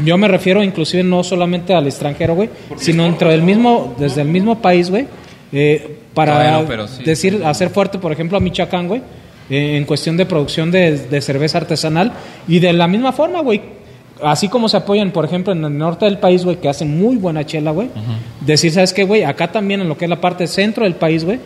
Yo 0.05 0.17
me 0.17 0.27
refiero 0.27 0.63
inclusive 0.63 1.03
no 1.03 1.23
solamente 1.23 1.73
al 1.73 1.87
extranjero, 1.87 2.35
güey, 2.35 2.49
sino 2.77 3.03
dentro 3.03 3.29
del 3.29 3.41
mismo, 3.41 3.95
desde 3.97 4.21
el 4.21 4.27
mismo 4.27 4.61
país, 4.61 4.89
güey, 4.89 5.07
eh, 5.51 5.97
para 6.13 6.35
Bueno, 6.35 6.65
pero 6.67 6.87
sí. 6.87 7.03
decir, 7.03 7.41
hacer 7.45 7.69
fuerte, 7.69 7.97
por 7.97 8.11
ejemplo, 8.11 8.37
a 8.37 8.41
Michoacán, 8.41 8.87
güey, 8.87 9.01
eh, 9.49 9.77
en 9.77 9.85
cuestión 9.85 10.15
de 10.17 10.25
producción 10.25 10.71
de, 10.71 10.97
de 10.97 11.21
cerveza 11.21 11.57
artesanal. 11.57 12.13
Y 12.47 12.59
de 12.59 12.73
la 12.73 12.87
misma 12.87 13.11
forma, 13.11 13.41
güey, 13.41 13.61
así 14.23 14.47
como 14.47 14.69
se 14.69 14.77
apoyan, 14.77 15.11
por 15.11 15.25
ejemplo, 15.25 15.53
en 15.53 15.63
el 15.63 15.77
norte 15.77 16.05
del 16.05 16.17
país, 16.17 16.43
güey, 16.43 16.57
que 16.57 16.69
hacen 16.69 16.97
muy 16.99 17.15
buena 17.15 17.45
chela, 17.45 17.71
güey. 17.71 17.89
Decir, 18.41 18.71
¿sabes 18.71 18.93
qué, 18.93 19.03
güey? 19.03 19.23
Acá 19.23 19.51
también 19.51 19.81
en 19.81 19.89
lo 19.89 19.97
que 19.97 20.05
es 20.05 20.09
la 20.09 20.21
parte 20.21 20.47
centro 20.47 20.83
del 20.83 20.95
país, 20.95 21.23
güey. 21.23 21.39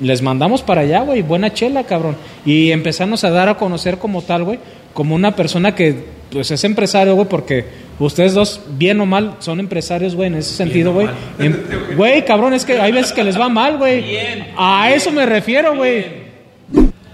Les 0.00 0.20
mandamos 0.22 0.62
para 0.62 0.82
allá, 0.82 1.00
güey, 1.02 1.22
buena 1.22 1.52
chela, 1.52 1.84
cabrón. 1.84 2.16
Y 2.44 2.70
empezarnos 2.70 3.24
a 3.24 3.30
dar 3.30 3.48
a 3.48 3.56
conocer 3.56 3.98
como 3.98 4.22
tal, 4.22 4.44
güey, 4.44 4.58
como 4.92 5.14
una 5.14 5.34
persona 5.34 5.74
que, 5.74 6.04
pues, 6.30 6.50
es 6.50 6.64
empresario, 6.64 7.14
güey, 7.14 7.28
porque 7.28 7.64
ustedes 7.98 8.34
dos, 8.34 8.60
bien 8.76 9.00
o 9.00 9.06
mal, 9.06 9.36
son 9.40 9.60
empresarios, 9.60 10.14
güey, 10.14 10.28
en 10.28 10.36
ese 10.36 10.54
sentido, 10.54 10.92
güey. 10.92 11.08
Em- 11.38 11.56
Güey, 11.96 12.24
cabrón, 12.24 12.52
es 12.54 12.64
que 12.64 12.78
hay 12.80 12.92
veces 12.92 13.12
que 13.12 13.24
les 13.24 13.38
va 13.38 13.48
mal, 13.48 13.78
güey. 13.78 14.02
Bien. 14.02 14.48
A 14.56 14.90
eso 14.92 15.10
me 15.12 15.24
refiero, 15.26 15.76
güey. 15.76 16.26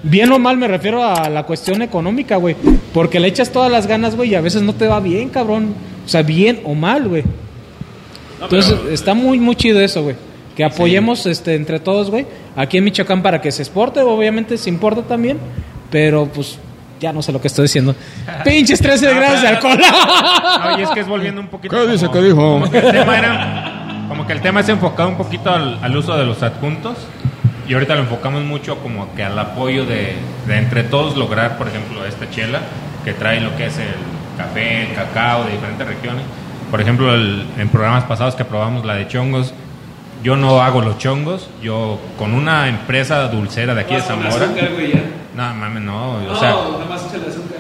Bien 0.05 0.33
o 0.33 0.39
mal 0.41 0.57
me 0.57 0.67
refiero 0.67 1.05
a 1.05 1.29
la 1.29 1.45
cuestión 1.45 1.81
económica, 1.83 2.37
güey. 2.37 2.57
Porque 2.93 3.21
le 3.21 3.29
echas 3.29 3.53
todas 3.53 3.71
las 3.71 3.87
ganas, 3.87 4.17
güey, 4.17 4.31
y 4.31 4.35
a 4.35 4.41
veces 4.41 4.63
no 4.63 4.75
te 4.75 4.89
va 4.89 4.99
bien, 4.99 5.29
cabrón. 5.29 5.75
O 6.05 6.09
sea, 6.09 6.23
bien 6.23 6.61
o 6.65 6.75
mal, 6.75 7.07
güey. 7.09 7.23
No, 8.41 8.47
Entonces, 8.47 8.75
pero- 8.83 8.93
está 8.93 9.15
muy, 9.15 9.39
muy 9.39 9.55
chido 9.55 9.79
eso, 9.81 10.03
güey. 10.03 10.17
Que 10.57 10.65
apoyemos 10.65 11.25
este, 11.27 11.55
entre 11.55 11.79
todos, 11.79 12.11
güey. 12.11 12.27
Aquí 12.57 12.79
en 12.79 12.85
Michoacán 12.85 13.23
para 13.23 13.41
que 13.41 13.53
se 13.53 13.63
exporte, 13.63 14.01
obviamente 14.01 14.59
se 14.59 14.69
importa 14.69 15.03
también. 15.03 15.39
Pero, 15.91 16.27
pues, 16.27 16.59
ya 17.03 17.13
no 17.13 17.21
sé 17.21 17.33
lo 17.33 17.41
que 17.41 17.49
estoy 17.49 17.65
diciendo. 17.65 17.95
Pinches 18.45 18.81
13 18.81 19.15
grados 19.15 19.43
de 19.43 19.49
alcohol. 19.49 19.79
No, 20.65 20.79
y 20.79 20.83
es 20.83 20.91
que 20.91 21.01
es 21.01 21.07
volviendo 21.09 21.41
un 21.41 21.49
poquito. 21.49 21.75
¿Qué 21.77 21.87
dice? 21.93 22.07
como- 22.07 22.19
¿Qué 22.21 22.25
dijo? 22.27 22.37
Como 22.53 22.71
que 22.71 22.79
el 22.79 22.91
tema 22.93 23.19
era. 23.19 24.05
Como 24.09 24.27
que 24.27 24.33
el 24.35 24.41
tema 24.41 24.61
es 24.61 24.69
enfocado 24.69 25.09
un 25.09 25.17
poquito 25.17 25.51
al, 25.53 25.79
al 25.83 25.97
uso 25.97 26.17
de 26.17 26.25
los 26.25 26.43
adjuntos. 26.43 26.97
Y 27.69 27.75
ahorita 27.75 27.95
lo 27.95 28.03
enfocamos 28.03 28.43
mucho 28.45 28.79
como 28.79 29.15
que 29.15 29.23
al 29.25 29.39
apoyo 29.39 29.85
de, 29.87 30.15
de 30.47 30.59
entre 30.59 30.83
todos 30.85 31.17
lograr, 31.17 31.59
por 31.59 31.69
ejemplo, 31.69 32.05
esta 32.05 32.29
chela 32.31 32.61
que 33.05 33.13
trae 33.15 33.41
lo 33.41 33.57
que 33.57 33.67
es 33.67 33.79
el 33.79 33.87
café, 34.37 34.83
el 34.89 34.95
cacao 34.95 35.45
de 35.45 35.53
diferentes 35.53 35.87
regiones. 35.87 36.25
Por 36.71 36.81
ejemplo, 36.81 37.15
el- 37.15 37.47
en 37.59 37.69
programas 37.69 38.05
pasados 38.05 38.35
que 38.35 38.45
probamos 38.45 38.85
la 38.85 38.95
de 38.95 39.07
chongos, 39.09 39.55
yo 40.23 40.37
no 40.37 40.61
hago 40.61 40.81
los 40.83 40.99
chongos, 40.99 41.49
yo 41.63 41.99
con 42.19 42.35
una 42.35 42.69
empresa 42.69 43.29
dulcera 43.29 43.75
de 43.75 43.81
aquí 43.81 43.95
de 43.95 44.01
Zamora. 44.03 44.31
No, 45.35 45.55
mames, 45.55 45.83
no. 45.83 46.21
No, 46.21 46.33
O 46.33 46.37
sea, 46.37 46.51
nada 46.51 46.85
más 46.89 47.07
echa 47.07 47.17
el 47.17 47.31
azúcar. 47.31 47.59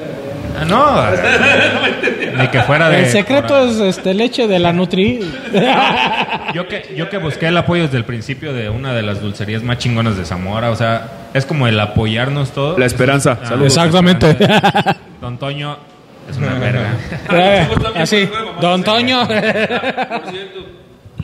ah, 0.61 0.65
no. 0.67 2.39
Ni 2.43 2.49
que 2.49 2.61
fuera 2.63 2.89
de. 2.91 3.01
El 3.01 3.07
secreto 3.11 3.65
es 3.65 3.79
este, 3.79 4.15
leche 4.15 4.47
de 4.47 4.59
la 4.59 4.73
Nutri. 4.73 5.21
Yo 6.55 6.69
que, 6.69 6.93
yo 6.95 7.09
que 7.09 7.17
busqué 7.17 7.47
el 7.47 7.57
apoyo 7.57 7.85
desde 7.85 7.97
el 7.97 8.05
principio 8.05 8.53
de 8.53 8.69
una 8.69 8.93
de 8.93 9.01
las 9.01 9.23
dulcerías 9.23 9.63
más 9.63 9.79
chingonas 9.79 10.19
de 10.19 10.27
Zamora, 10.27 10.71
o 10.71 10.77
sea, 10.77 11.09
es 11.33 11.47
como 11.47 11.67
el 11.67 11.81
apoyarnos 11.81 12.51
todos. 12.51 12.79
La 12.79 12.85
esperanza. 12.85 13.39
Ah, 13.43 13.47
Saludos. 13.47 13.75
Exactamente. 13.75 14.37
Don 15.19 15.39
Toño 15.39 15.79
es 16.29 16.37
una 16.37 16.59
verga. 16.59 16.91
También, 17.27 17.69
Así, 17.97 18.29
Don 18.61 18.85
Toño. 18.85 19.27
Por 19.27 19.39
cierto, 19.39 20.61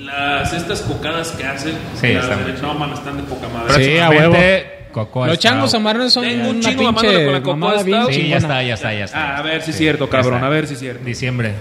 las 0.00 0.52
estas 0.54 0.80
cocadas 0.80 1.32
que 1.32 1.44
hacen, 1.44 1.74
Sí, 2.00 2.14
las 2.14 2.24
están 2.24 2.62
no 2.62 2.72
mames, 2.74 2.98
están 3.00 3.18
de 3.18 3.22
poca 3.24 3.48
madre. 3.48 3.84
Sí, 3.84 3.98
a 3.98 4.08
Próximamente, 4.08 4.77
Cocoa 4.92 5.27
Los 5.27 5.37
Stout. 5.37 5.53
changos 5.53 5.74
amarones 5.74 6.12
son 6.12 6.24
Tengo 6.24 6.48
un 6.51 6.57
una 6.57 6.68
chingo 6.68 6.83
mamándole 6.85 7.12
con 7.12 7.24
pinche 7.24 7.33
la 7.33 7.40
Cocoa 7.42 7.57
mamada 7.57 7.83
bien 7.83 7.98
Stout. 8.01 8.12
Sí, 8.12 8.18
ya 8.18 8.22
chingona. 8.22 8.37
está, 8.38 8.62
ya 8.62 8.74
está, 8.74 8.94
ya 8.94 9.05
está. 9.05 9.18
Ah, 9.35 9.38
a 9.38 9.42
ver 9.42 9.62
si 9.62 9.70
es 9.70 9.77
Sí, 9.77 9.83
cierto, 9.83 10.09
cabrón, 10.09 10.44
a 10.44 10.48
ver 10.48 10.66
si 10.66 10.74
es 10.74 10.81
cierto. 10.81 11.05
Diciembre. 11.05 11.53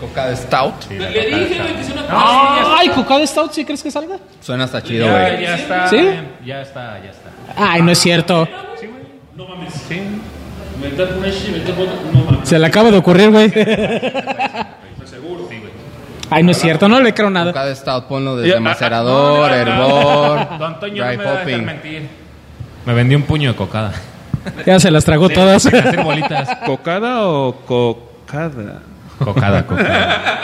Coca 0.00 0.26
de 0.28 0.36
Stout. 0.36 0.74
Sí, 0.88 0.94
Le 0.94 1.00
la 1.00 1.10
le 1.10 1.24
Coca 1.24 1.36
dije, 1.38 1.54
Stout. 1.54 1.60
güey, 1.62 1.74
que 1.74 1.80
es 1.82 1.90
una 1.90 2.02
cosa. 2.02 2.76
Ay, 2.78 2.88
Coca 2.88 3.18
de 3.18 3.26
Stout, 3.26 3.52
¿sí 3.52 3.64
crees 3.64 3.82
que 3.82 3.90
salga? 3.90 4.16
Suena 4.40 4.64
hasta 4.64 4.82
chido, 4.82 5.06
Ya, 5.06 5.12
güey. 5.30 5.42
ya 5.42 5.54
está. 5.56 5.88
¿Sí? 5.88 5.96
Ya 6.44 6.62
está, 6.62 7.00
ya 7.02 7.10
está. 7.10 7.30
Ay, 7.56 7.82
no 7.82 7.90
es 7.92 7.98
cierto. 7.98 8.48
No 9.36 9.46
mames. 9.48 9.72
Sí. 9.88 10.00
Me 10.80 10.88
está 10.88 11.06
con 11.06 11.18
una 11.18 11.26
me 11.28 11.32
está 11.58 11.74
con 11.74 11.82
otra. 11.88 11.94
No 12.12 12.24
mames. 12.30 12.48
Se 12.48 12.58
le 12.58 12.66
acaba 12.66 12.90
de 12.90 12.96
ocurrir, 12.98 13.30
güey. 13.30 13.50
Seguro. 13.50 15.46
Sí, 15.50 15.58
güey. 15.58 15.72
Ay, 16.30 16.42
no 16.42 16.50
es 16.52 16.58
cierto, 16.58 16.88
no 16.88 16.98
le 17.00 17.12
creo 17.12 17.28
nada. 17.30 17.52
Coca 17.52 17.66
de 17.66 17.74
Stout, 17.76 18.06
ponlo 18.06 18.36
desde 18.36 18.52
Ya, 18.52 18.56
ah, 18.56 18.60
macerador, 18.60 19.50
no, 19.50 19.56
no, 19.56 19.64
no, 19.64 20.36
hervor, 20.40 20.58
Don 20.58 20.80
dry 20.80 20.90
no 20.90 21.04
me 21.06 21.16
va 21.16 21.30
a 21.40 21.44
dejar 21.44 21.62
mentir. 21.62 22.08
Me 22.86 22.94
vendió 22.94 23.16
un 23.18 23.24
puño 23.24 23.50
de 23.50 23.56
cocada. 23.56 23.92
Ya 24.66 24.80
se 24.80 24.90
las 24.90 25.04
tragó 25.04 25.28
todas. 25.28 25.64
Para 25.64 25.88
hacer 25.88 26.02
bolitas. 26.02 26.48
¿Cocada 26.66 27.26
o 27.28 27.54
cocada? 27.66 28.82
Cocada, 29.18 29.66
cocada. 29.66 30.42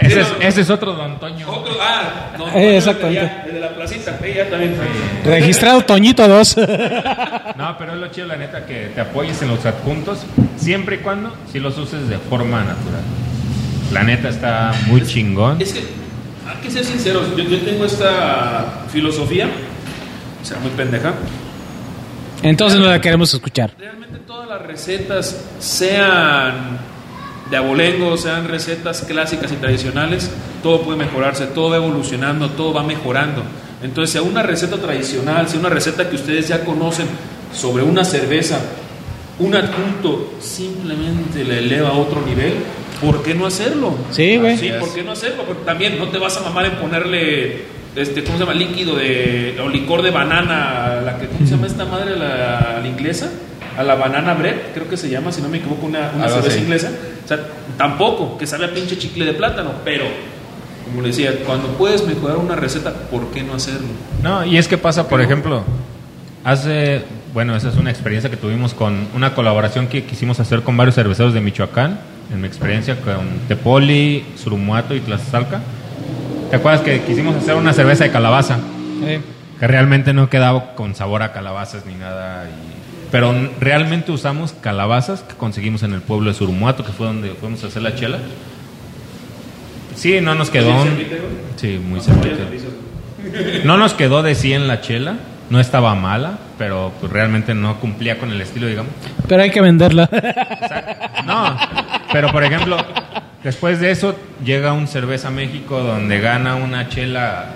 Ese 0.00 0.20
es, 0.20 0.26
ese 0.40 0.60
es 0.60 0.70
otro 0.70 0.92
Don 0.92 1.18
Toño. 1.18 1.48
Otro, 1.50 1.72
ah, 1.80 2.34
no, 2.36 2.48
Eh, 2.48 2.76
exactamente. 2.76 3.22
ya, 3.22 3.44
El 3.46 3.54
de 3.54 3.60
la 3.60 3.70
placita, 3.70 4.18
ella 4.22 4.50
también. 4.50 4.76
Registrado 5.24 5.80
Toñito 5.82 6.28
2. 6.28 6.56
No, 7.56 7.78
pero 7.78 7.94
es 7.94 7.98
lo 7.98 8.08
chido, 8.08 8.26
la 8.26 8.36
neta, 8.36 8.66
que 8.66 8.90
te 8.94 9.00
apoyes 9.00 9.40
en 9.40 9.48
los 9.48 9.64
adjuntos, 9.64 10.26
siempre 10.56 10.96
y 10.96 10.98
cuando 10.98 11.34
si 11.50 11.60
los 11.60 11.78
uses 11.78 12.08
de 12.08 12.18
forma 12.18 12.58
natural. 12.58 13.00
La 13.92 14.02
neta 14.02 14.28
está 14.28 14.72
muy 14.86 15.02
chingón. 15.06 15.60
Es 15.62 15.72
que, 15.72 15.80
hay 15.80 16.56
que 16.62 16.70
ser 16.70 16.84
sinceros, 16.84 17.34
yo, 17.36 17.44
yo 17.44 17.60
tengo 17.60 17.86
esta 17.86 18.82
filosofía, 18.92 19.48
o 20.44 20.46
sea, 20.46 20.58
muy 20.58 20.70
pendeja. 20.72 21.14
Entonces 22.42 22.78
no 22.78 22.86
la 22.86 23.00
queremos 23.00 23.32
escuchar. 23.32 23.72
Realmente 23.78 24.18
todas 24.26 24.46
las 24.46 24.60
recetas, 24.60 25.42
sean 25.58 26.78
de 27.50 27.56
abolengo, 27.56 28.16
sean 28.18 28.46
recetas 28.46 29.00
clásicas 29.02 29.50
y 29.52 29.56
tradicionales, 29.56 30.30
todo 30.62 30.82
puede 30.82 30.98
mejorarse, 30.98 31.46
todo 31.46 31.70
va 31.70 31.76
evolucionando, 31.76 32.50
todo 32.50 32.74
va 32.74 32.82
mejorando. 32.82 33.42
Entonces, 33.82 34.12
si 34.12 34.18
a 34.18 34.22
una 34.22 34.42
receta 34.42 34.76
tradicional, 34.76 35.48
si 35.48 35.56
a 35.56 35.60
una 35.60 35.70
receta 35.70 36.10
que 36.10 36.16
ustedes 36.16 36.48
ya 36.48 36.62
conocen 36.64 37.06
sobre 37.54 37.82
una 37.82 38.04
cerveza, 38.04 38.60
un 39.38 39.54
adjunto 39.54 40.34
simplemente 40.40 41.42
le 41.44 41.58
eleva 41.58 41.88
a 41.88 41.92
otro 41.94 42.20
nivel, 42.20 42.54
¿por 43.00 43.22
qué 43.22 43.34
no 43.34 43.46
hacerlo? 43.46 43.96
Sí, 44.10 44.36
güey. 44.36 44.58
Sí, 44.58 44.70
¿por 44.78 44.92
qué 44.92 45.02
no 45.02 45.12
hacerlo? 45.12 45.44
Porque 45.46 45.64
también 45.64 45.98
no 45.98 46.08
te 46.08 46.18
vas 46.18 46.36
a 46.36 46.40
mamar 46.42 46.66
en 46.66 46.76
ponerle, 46.76 47.64
este, 47.96 48.24
¿cómo 48.24 48.38
se 48.38 48.44
llama? 48.44 48.54
Líquido 48.54 48.96
de, 48.96 49.56
o 49.64 49.68
licor 49.68 50.02
de 50.02 50.10
banana, 50.10 51.00
la 51.04 51.18
que, 51.18 51.26
¿cómo 51.26 51.46
se 51.46 51.52
llama 51.54 51.66
esta 51.66 51.84
madre, 51.84 52.16
la, 52.16 52.80
la 52.82 52.88
inglesa? 52.88 53.30
A 53.76 53.82
la 53.82 53.96
banana 53.96 54.34
bread, 54.34 54.72
creo 54.72 54.88
que 54.88 54.96
se 54.96 55.08
llama, 55.10 55.32
si 55.32 55.42
no 55.42 55.48
me 55.48 55.58
equivoco, 55.58 55.86
una, 55.86 56.12
una 56.14 56.28
cerveza 56.28 56.54
así. 56.54 56.60
inglesa. 56.60 56.92
O 57.24 57.28
sea, 57.28 57.40
tampoco, 57.76 58.38
que 58.38 58.46
sabe 58.46 58.66
a 58.66 58.72
pinche 58.72 58.96
chicle 58.98 59.24
de 59.24 59.32
plátano, 59.32 59.72
pero, 59.84 60.04
como 60.84 61.02
le 61.02 61.08
decía, 61.08 61.32
cuando 61.44 61.68
puedes 61.68 62.06
mejorar 62.06 62.36
una 62.36 62.54
receta, 62.54 62.92
¿por 62.92 63.28
qué 63.32 63.42
no 63.42 63.54
hacerlo? 63.54 63.88
No, 64.22 64.44
y 64.44 64.58
es 64.58 64.68
que 64.68 64.78
pasa, 64.78 65.08
por 65.08 65.20
ejemplo, 65.20 65.64
hace, 66.44 67.02
bueno, 67.32 67.56
esa 67.56 67.70
es 67.70 67.76
una 67.76 67.90
experiencia 67.90 68.30
que 68.30 68.36
tuvimos 68.36 68.74
con 68.74 69.08
una 69.14 69.34
colaboración 69.34 69.88
que 69.88 70.04
quisimos 70.04 70.38
hacer 70.38 70.62
con 70.62 70.76
varios 70.76 70.94
cerveceros 70.94 71.34
de 71.34 71.40
Michoacán, 71.40 71.98
en 72.32 72.40
mi 72.40 72.46
experiencia 72.46 73.00
con 73.00 73.26
Tepoli, 73.48 74.24
Surumuato 74.36 74.94
y 74.94 75.00
Tlaxcalca. 75.00 75.60
¿Te 76.50 76.56
acuerdas 76.56 76.82
que 76.82 77.00
quisimos 77.02 77.36
hacer 77.36 77.54
una 77.54 77.72
cerveza 77.72 78.04
de 78.04 78.10
calabaza? 78.10 78.58
Eh, 79.02 79.20
Que 79.58 79.66
realmente 79.68 80.12
no 80.12 80.28
quedaba 80.28 80.74
con 80.74 80.94
sabor 80.94 81.22
a 81.22 81.32
calabazas 81.32 81.86
ni 81.86 81.94
nada. 81.94 82.44
y- 82.46 82.74
pero 83.10 83.32
realmente 83.60 84.10
usamos 84.10 84.52
calabazas 84.60 85.20
que 85.22 85.34
conseguimos 85.36 85.84
en 85.84 85.92
el 85.94 86.00
pueblo 86.00 86.30
de 86.30 86.34
Surumuato, 86.36 86.84
que 86.84 86.90
fue 86.92 87.06
donde 87.06 87.30
fuimos 87.30 87.62
a 87.62 87.68
hacer 87.68 87.82
la 87.82 87.94
chela. 87.94 88.18
Sí, 89.94 90.20
no 90.20 90.34
nos 90.34 90.50
quedó. 90.50 90.82
¿Sí, 90.82 90.88
cervita, 90.88 91.16
güey? 91.16 91.32
Sí, 91.56 91.78
muy 91.78 92.00
cervita. 92.00 92.44
No 93.64 93.76
nos 93.76 93.94
quedó 93.94 94.22
de 94.24 94.34
100 94.34 94.66
la 94.66 94.80
chela, 94.80 95.14
no 95.48 95.60
estaba 95.60 95.94
mala, 95.94 96.38
pero 96.58 96.92
pues, 97.00 97.12
realmente 97.12 97.54
no 97.54 97.78
cumplía 97.78 98.18
con 98.18 98.32
el 98.32 98.40
estilo, 98.40 98.66
digamos. 98.66 98.90
pero 99.28 99.42
hay 99.44 99.50
que 99.50 99.60
venderla. 99.60 100.08
No, 101.24 101.56
pero 102.12 102.32
por 102.32 102.42
ejemplo, 102.42 102.76
después 103.44 103.78
de 103.80 103.90
eso 103.90 104.16
llega 104.44 104.72
un 104.72 104.88
Cerveza 104.88 105.30
México 105.30 105.80
donde 105.80 106.20
gana 106.20 106.56
una 106.56 106.88
chela 106.88 107.46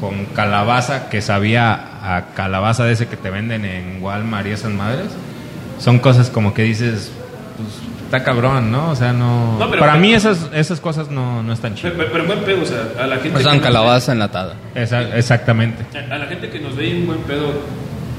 con 0.00 0.26
calabaza 0.26 1.08
que 1.08 1.22
sabía 1.22 1.72
a 2.16 2.34
calabaza 2.34 2.84
de 2.84 2.92
ese 2.92 3.06
que 3.06 3.16
te 3.16 3.30
venden 3.30 3.64
en 3.64 4.02
Walmart 4.02 4.46
y 4.46 4.50
esas 4.50 4.72
madres. 4.72 5.06
Son 5.78 5.98
cosas 6.00 6.28
como 6.30 6.52
que 6.54 6.62
dices, 6.62 7.10
pues 7.56 7.68
está 8.04 8.24
cabrón, 8.24 8.70
¿no? 8.70 8.90
O 8.90 8.96
sea, 8.96 9.12
no... 9.12 9.58
No, 9.58 9.70
pero- 9.70 9.80
Para 9.80 9.96
mí 9.96 10.12
esas, 10.12 10.48
esas 10.52 10.80
cosas 10.80 11.08
no, 11.10 11.42
no 11.42 11.52
están 11.52 11.74
chidas. 11.76 11.94
pero- 11.96 12.10
pero 12.12 12.24
buen 12.26 12.40
pedo, 12.40 12.62
o 12.62 12.66
sea, 12.66 13.02
a 13.02 13.06
la 13.06 13.16
gente. 13.18 13.42
Nos- 13.42 13.58
calabaza 13.60 14.12
enlatada. 14.12 14.54
Esa- 14.74 15.16
exactamente. 15.16 15.84
A 16.10 16.18
la 16.18 16.26
gente 16.26 16.50
que 16.50 16.58
nos 16.60 16.76
ve 16.76 16.94
un 16.94 17.06
buen 17.06 17.20
pedo, 17.20 17.52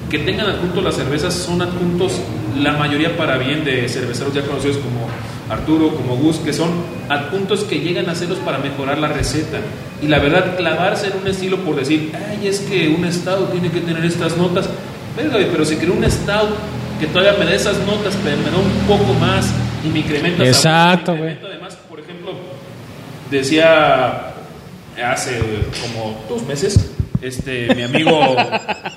que 0.09 0.19
tengan 0.19 0.47
adjuntos 0.49 0.83
las 0.83 0.95
cervezas, 0.95 1.33
son 1.33 1.61
adjuntos 1.61 2.19
la 2.57 2.73
mayoría 2.73 3.15
para 3.17 3.37
bien 3.37 3.63
de 3.65 3.87
cerveceros 3.89 4.33
ya 4.33 4.41
conocidos 4.43 4.77
como 4.77 5.07
Arturo, 5.49 5.95
como 5.95 6.15
Gus, 6.15 6.37
que 6.37 6.53
son 6.53 6.69
adjuntos 7.09 7.63
que 7.63 7.79
llegan 7.79 8.07
a 8.09 8.13
hacerlos 8.13 8.39
para 8.39 8.57
mejorar 8.59 8.97
la 8.97 9.07
receta. 9.09 9.59
Y 10.01 10.07
la 10.07 10.19
verdad, 10.19 10.55
clavarse 10.57 11.07
en 11.07 11.17
un 11.21 11.27
estilo 11.27 11.57
por 11.57 11.75
decir, 11.75 12.11
ay, 12.15 12.47
es 12.47 12.61
que 12.61 12.89
un 12.89 13.11
stout 13.11 13.51
tiene 13.51 13.69
que 13.69 13.81
tener 13.81 14.03
estas 14.05 14.37
notas. 14.37 14.69
Verga, 15.15 15.37
pero 15.51 15.65
si 15.65 15.75
quiero 15.75 15.93
un 15.93 16.09
stout 16.09 16.49
que 16.99 17.07
todavía 17.07 17.33
me 17.37 17.45
da 17.45 17.53
esas 17.53 17.77
notas, 17.85 18.17
pero 18.23 18.37
me 18.37 18.49
da 18.51 18.57
un 18.57 18.87
poco 18.87 19.13
más 19.15 19.53
y 19.85 19.89
me 19.89 19.99
incrementa 19.99 20.45
Exacto, 20.45 21.15
güey. 21.15 21.37
Además, 21.43 21.77
por 21.89 21.99
ejemplo, 21.99 22.33
decía 23.29 24.33
hace 25.03 25.39
como 25.81 26.23
dos 26.29 26.43
meses, 26.47 26.91
este, 27.21 27.73
mi 27.75 27.83
amigo, 27.83 28.35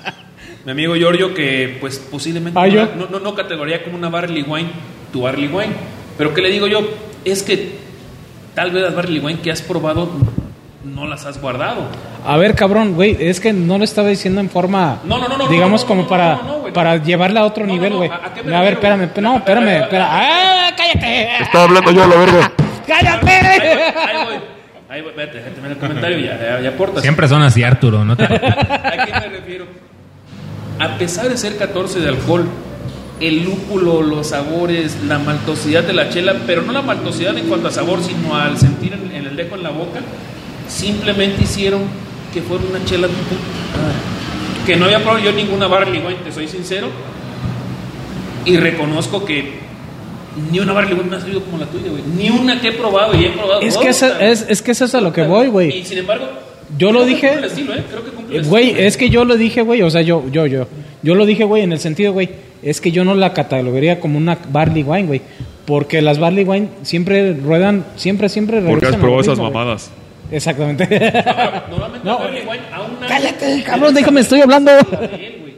mi 0.65 0.71
amigo 0.71 0.95
Giorgio, 0.95 1.33
que 1.33 1.77
pues 1.79 1.99
posiblemente 1.99 2.59
Ah, 2.59 2.67
no, 2.95 3.07
no, 3.07 3.19
no 3.19 3.35
categoría 3.35 3.83
como 3.83 3.97
una 3.97 4.09
barley 4.09 4.43
wine, 4.43 4.69
tu 5.11 5.21
barley 5.21 5.47
wine. 5.47 5.73
Pero 6.17 6.33
¿qué 6.33 6.41
le 6.41 6.49
digo 6.51 6.67
yo? 6.67 6.79
Es 7.25 7.43
que 7.43 7.75
tal 8.55 8.71
vez 8.71 8.83
las 8.83 8.95
barley 8.95 9.19
wine 9.19 9.39
que 9.39 9.51
has 9.51 9.61
probado 9.61 10.09
no 10.83 11.05
las 11.05 11.25
has 11.25 11.39
guardado. 11.41 11.81
A 12.25 12.37
ver, 12.37 12.55
cabrón, 12.55 12.93
güey, 12.95 13.17
es 13.19 13.39
que 13.39 13.53
no 13.53 13.77
lo 13.77 13.83
estaba 13.83 14.07
diciendo 14.09 14.39
en 14.41 14.49
forma, 14.49 14.99
No, 15.03 15.17
no, 15.19 15.27
no, 15.27 15.37
no, 15.37 15.47
digamos, 15.47 15.81
no, 15.81 15.85
no, 15.85 15.87
como 15.87 16.01
no, 16.03 16.07
para, 16.07 16.35
no, 16.37 16.43
no, 16.43 16.59
güey. 16.59 16.73
para 16.73 16.97
llevarla 16.97 17.41
a 17.41 17.45
otro 17.45 17.65
nivel, 17.65 17.93
güey. 17.93 18.09
¿a- 18.09 18.15
a 18.15 18.57
A 18.59 18.61
ver, 18.63 18.73
espérame, 18.73 19.09
no, 19.21 19.37
espérame, 19.37 19.67
espera. 19.83 20.07
¡Ah, 20.09 20.71
cállate! 20.77 21.43
Estaba 21.43 21.65
hablando 21.65 21.91
yo 21.91 22.03
a 22.03 22.07
la 22.07 22.15
verga. 22.15 22.51
Ahí 22.87 22.87
¡Cállate! 22.87 23.25
voy, 23.25 23.81
ahí 24.07 24.25
voy. 24.25 24.35
Ahí 24.89 25.01
voy, 25.01 25.11
déjate 25.13 25.61
ver 25.61 25.71
el 25.71 25.77
comentario 25.77 26.17
y 26.19 26.23
ya, 26.23 26.39
ya, 26.39 26.61
ya 26.61 26.69
aportas. 26.69 27.01
Siempre 27.01 27.27
son 27.27 27.41
así, 27.43 27.61
Arturo, 27.63 28.05
¿no? 28.05 28.15
te- 28.15 28.23
¿A 28.33 29.05
qué 29.05 29.11
me 29.11 29.27
refiero? 29.37 29.65
A 30.79 30.97
pesar 30.97 31.27
de 31.27 31.37
ser 31.37 31.57
14 31.57 31.99
de 31.99 32.07
alcohol, 32.07 32.47
el 33.19 33.43
lúpulo, 33.43 34.01
los 34.03 34.27
sabores, 34.27 34.95
la 35.07 35.17
maltosidad 35.19 35.83
de 35.83 35.93
la 35.93 36.09
chela, 36.09 36.35
pero 36.45 36.61
no 36.61 36.71
la 36.71 36.81
maltosidad 36.81 37.37
en 37.37 37.45
cuanto 37.47 37.67
a 37.67 37.71
sabor, 37.71 37.99
sino 38.03 38.35
al 38.35 38.57
sentir 38.57 38.93
en, 38.93 39.15
en 39.15 39.25
el 39.27 39.35
dejo 39.35 39.55
en 39.55 39.63
la 39.63 39.69
boca, 39.71 40.01
simplemente 40.69 41.43
hicieron 41.43 41.81
que 42.33 42.41
fuera 42.41 42.63
una 42.69 42.83
chela 42.85 43.07
ah, 43.07 44.65
que 44.65 44.75
no 44.75 44.85
había 44.85 44.99
probado 44.99 45.23
yo 45.23 45.31
ninguna 45.31 45.67
barley 45.67 45.99
wine, 45.99 46.19
te 46.23 46.31
soy 46.31 46.47
sincero, 46.47 46.89
y 48.45 48.57
reconozco 48.57 49.25
que 49.25 49.65
ni 50.51 50.59
una 50.59 50.73
barley 50.73 50.93
wine 50.93 51.09
me 51.09 51.15
ha 51.17 51.19
salido 51.21 51.41
como 51.41 51.57
la 51.57 51.65
tuya, 51.65 51.89
güey. 51.89 52.03
Ni 52.15 52.29
una 52.29 52.61
que 52.61 52.69
he 52.69 52.71
probado 52.73 53.19
y 53.19 53.25
he 53.25 53.29
probado. 53.31 53.61
Es 53.61 53.77
que, 53.77 53.89
esa- 53.89 54.19
es, 54.23 54.45
es 54.47 54.61
que 54.61 54.71
eso 54.71 54.85
es 54.85 54.93
a 54.95 55.01
lo 55.01 55.11
que 55.11 55.23
voy, 55.23 55.47
Y 55.47 55.49
güey. 55.49 55.83
sin 55.83 55.97
embargo, 55.97 56.25
Yo 56.77 56.91
lo 56.91 57.05
dije- 57.05 57.33
estilo, 57.45 57.73
¿eh? 57.73 57.83
Creo 57.89 58.03
que 58.03 58.41
Güey, 58.47 58.75
es 58.77 58.97
que 58.97 59.09
yo 59.09 59.23
lo 59.25 59.35
dije, 59.37 59.61
güey, 59.63 59.81
o 59.81 59.89
sea, 59.89 60.01
yo, 60.01 60.23
yo, 60.31 60.45
yo. 60.45 60.67
Yo 61.01 61.15
lo 61.15 61.25
dije, 61.25 61.43
güey, 61.45 61.63
en 61.63 61.71
el 61.71 61.79
sentido, 61.79 62.11
güey, 62.13 62.29
es 62.61 62.81
que 62.81 62.91
yo 62.91 63.03
no 63.05 63.15
la 63.15 63.33
catalogaría 63.33 63.99
como 63.99 64.17
una 64.17 64.37
barley 64.49 64.83
wine, 64.83 65.07
güey. 65.07 65.21
Porque 65.65 66.01
las 66.01 66.19
barley 66.19 66.45
wine 66.45 66.69
siempre 66.83 67.33
ruedan, 67.33 67.85
siempre, 67.95 68.29
siempre 68.29 68.61
Porque 68.61 68.85
has 68.85 68.93
regresan 68.93 68.93
a 68.93 68.97
lo 68.97 69.01
probado 69.01 69.21
esas 69.21 69.39
mamadas. 69.39 69.91
Exactamente. 70.31 70.85
Normalmente 71.69 72.05
No, 72.05 72.19
la 72.19 72.25
barley 72.25 72.41
wine 72.41 72.61
a 72.71 72.81
un 72.81 72.97
año. 72.97 73.07
Cállate, 73.07 73.63
cabrón, 73.63 73.93
déjame, 73.93 74.21
estoy 74.21 74.41
hablando. 74.41 74.71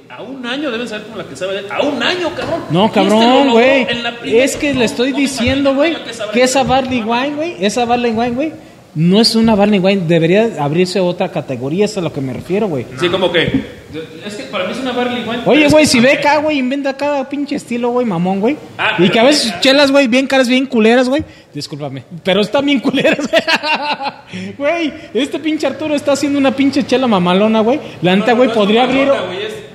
A 0.10 0.22
un 0.22 0.46
año 0.46 0.70
deben 0.70 0.88
saber 0.88 1.06
como 1.06 1.18
la 1.18 1.24
que 1.24 1.36
sabe 1.36 1.54
de 1.54 1.60
él. 1.60 1.66
A 1.72 1.82
un 1.82 2.02
año, 2.02 2.30
cabrón. 2.36 2.62
No, 2.72 2.86
este 2.88 2.96
cabrón, 2.96 3.52
güey. 3.52 3.88
Es 4.26 4.58
que 4.58 4.74
no, 4.74 4.80
le 4.80 4.86
estoy 4.86 5.12
no 5.12 5.18
diciendo, 5.18 5.76
güey, 5.76 5.96
que 6.34 6.40
de 6.40 6.46
esa 6.46 6.64
barley 6.64 7.02
wine, 7.02 7.36
güey, 7.36 7.56
esa 7.64 7.86
barley 7.86 8.12
wine, 8.12 8.32
güey, 8.32 8.52
no 8.96 9.22
es 9.22 9.36
una 9.36 9.56
barley 9.56 9.80
wine. 9.80 10.04
Debería 10.08 10.50
abrirse 10.60 11.00
otra 11.00 11.30
categoría, 11.32 11.86
eso 11.86 11.94
es 11.94 11.98
a 12.00 12.02
lo 12.02 12.14
que 12.14 12.22
me 12.22 12.34
refiero, 12.34 12.68
güey. 12.68 12.86
Sí, 13.00 13.08
como 13.10 13.32
que. 13.32 13.80
Es 14.26 14.36
que 14.36 14.44
para 14.44 14.66
mí 14.66 14.72
es 14.74 14.80
una 14.80 14.92
barley 14.92 15.24
wine. 15.28 15.42
Oye, 15.46 15.68
güey, 15.68 15.86
si 15.86 16.00
ve 16.00 16.12
acá, 16.14 16.38
güey, 16.38 16.58
inventa 16.60 16.96
cada 16.96 17.28
pinche 17.28 17.56
estilo, 17.56 17.90
güey, 17.90 18.06
mamón, 18.06 18.40
güey. 18.40 18.56
Ah, 18.78 18.96
y 19.00 19.10
que 19.10 19.20
a 19.20 19.24
veces 19.24 19.54
chelas, 19.62 19.92
güey, 19.92 20.08
bien 20.08 20.28
caras, 20.28 20.48
bien 20.48 20.66
culeras, 20.66 21.10
güey. 21.10 21.24
Discúlpame, 21.54 22.04
pero 22.24 22.42
están 22.42 22.66
bien 22.66 22.80
culeras, 22.80 23.20
güey. 23.30 24.54
Güey, 24.58 24.94
este 25.14 25.40
pinche 25.40 25.66
Arturo 25.66 25.96
está 25.96 26.12
haciendo 26.12 26.38
una 26.38 26.52
pinche 26.52 26.84
chela 26.86 27.08
mamalona, 27.08 27.62
güey. 27.62 27.80
La 28.02 28.16
neta, 28.16 28.32
no, 28.32 28.38
güey, 28.38 28.50
no 28.50 28.54
podría 28.56 28.84
abrir... 28.84 29.08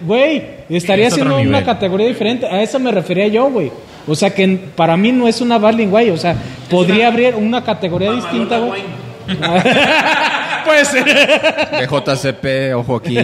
güey, 0.06 0.36
es- 0.38 0.76
estaría 0.82 1.08
es 1.08 1.12
haciendo 1.12 1.36
una 1.38 1.64
categoría 1.64 2.06
diferente. 2.06 2.46
A 2.46 2.62
eso 2.62 2.78
me 2.78 2.90
refería 2.92 3.26
yo, 3.28 3.50
güey. 3.50 3.70
O 4.06 4.14
sea, 4.14 4.34
que 4.34 4.46
para 4.76 4.96
mí 4.96 5.12
no 5.12 5.26
es 5.26 5.40
una 5.40 5.58
Barley, 5.58 5.86
güey. 5.86 6.10
O 6.10 6.16
sea, 6.16 6.36
podría 6.70 7.08
abrir 7.08 7.34
una 7.34 7.64
categoría 7.64 8.12
distinta, 8.12 8.58
güey. 8.58 8.82
Puede 10.64 10.84
ser. 10.84 11.04
De 11.04 11.86
JCP, 11.86 12.74
ojo 12.76 12.96
aquí. 12.96 13.16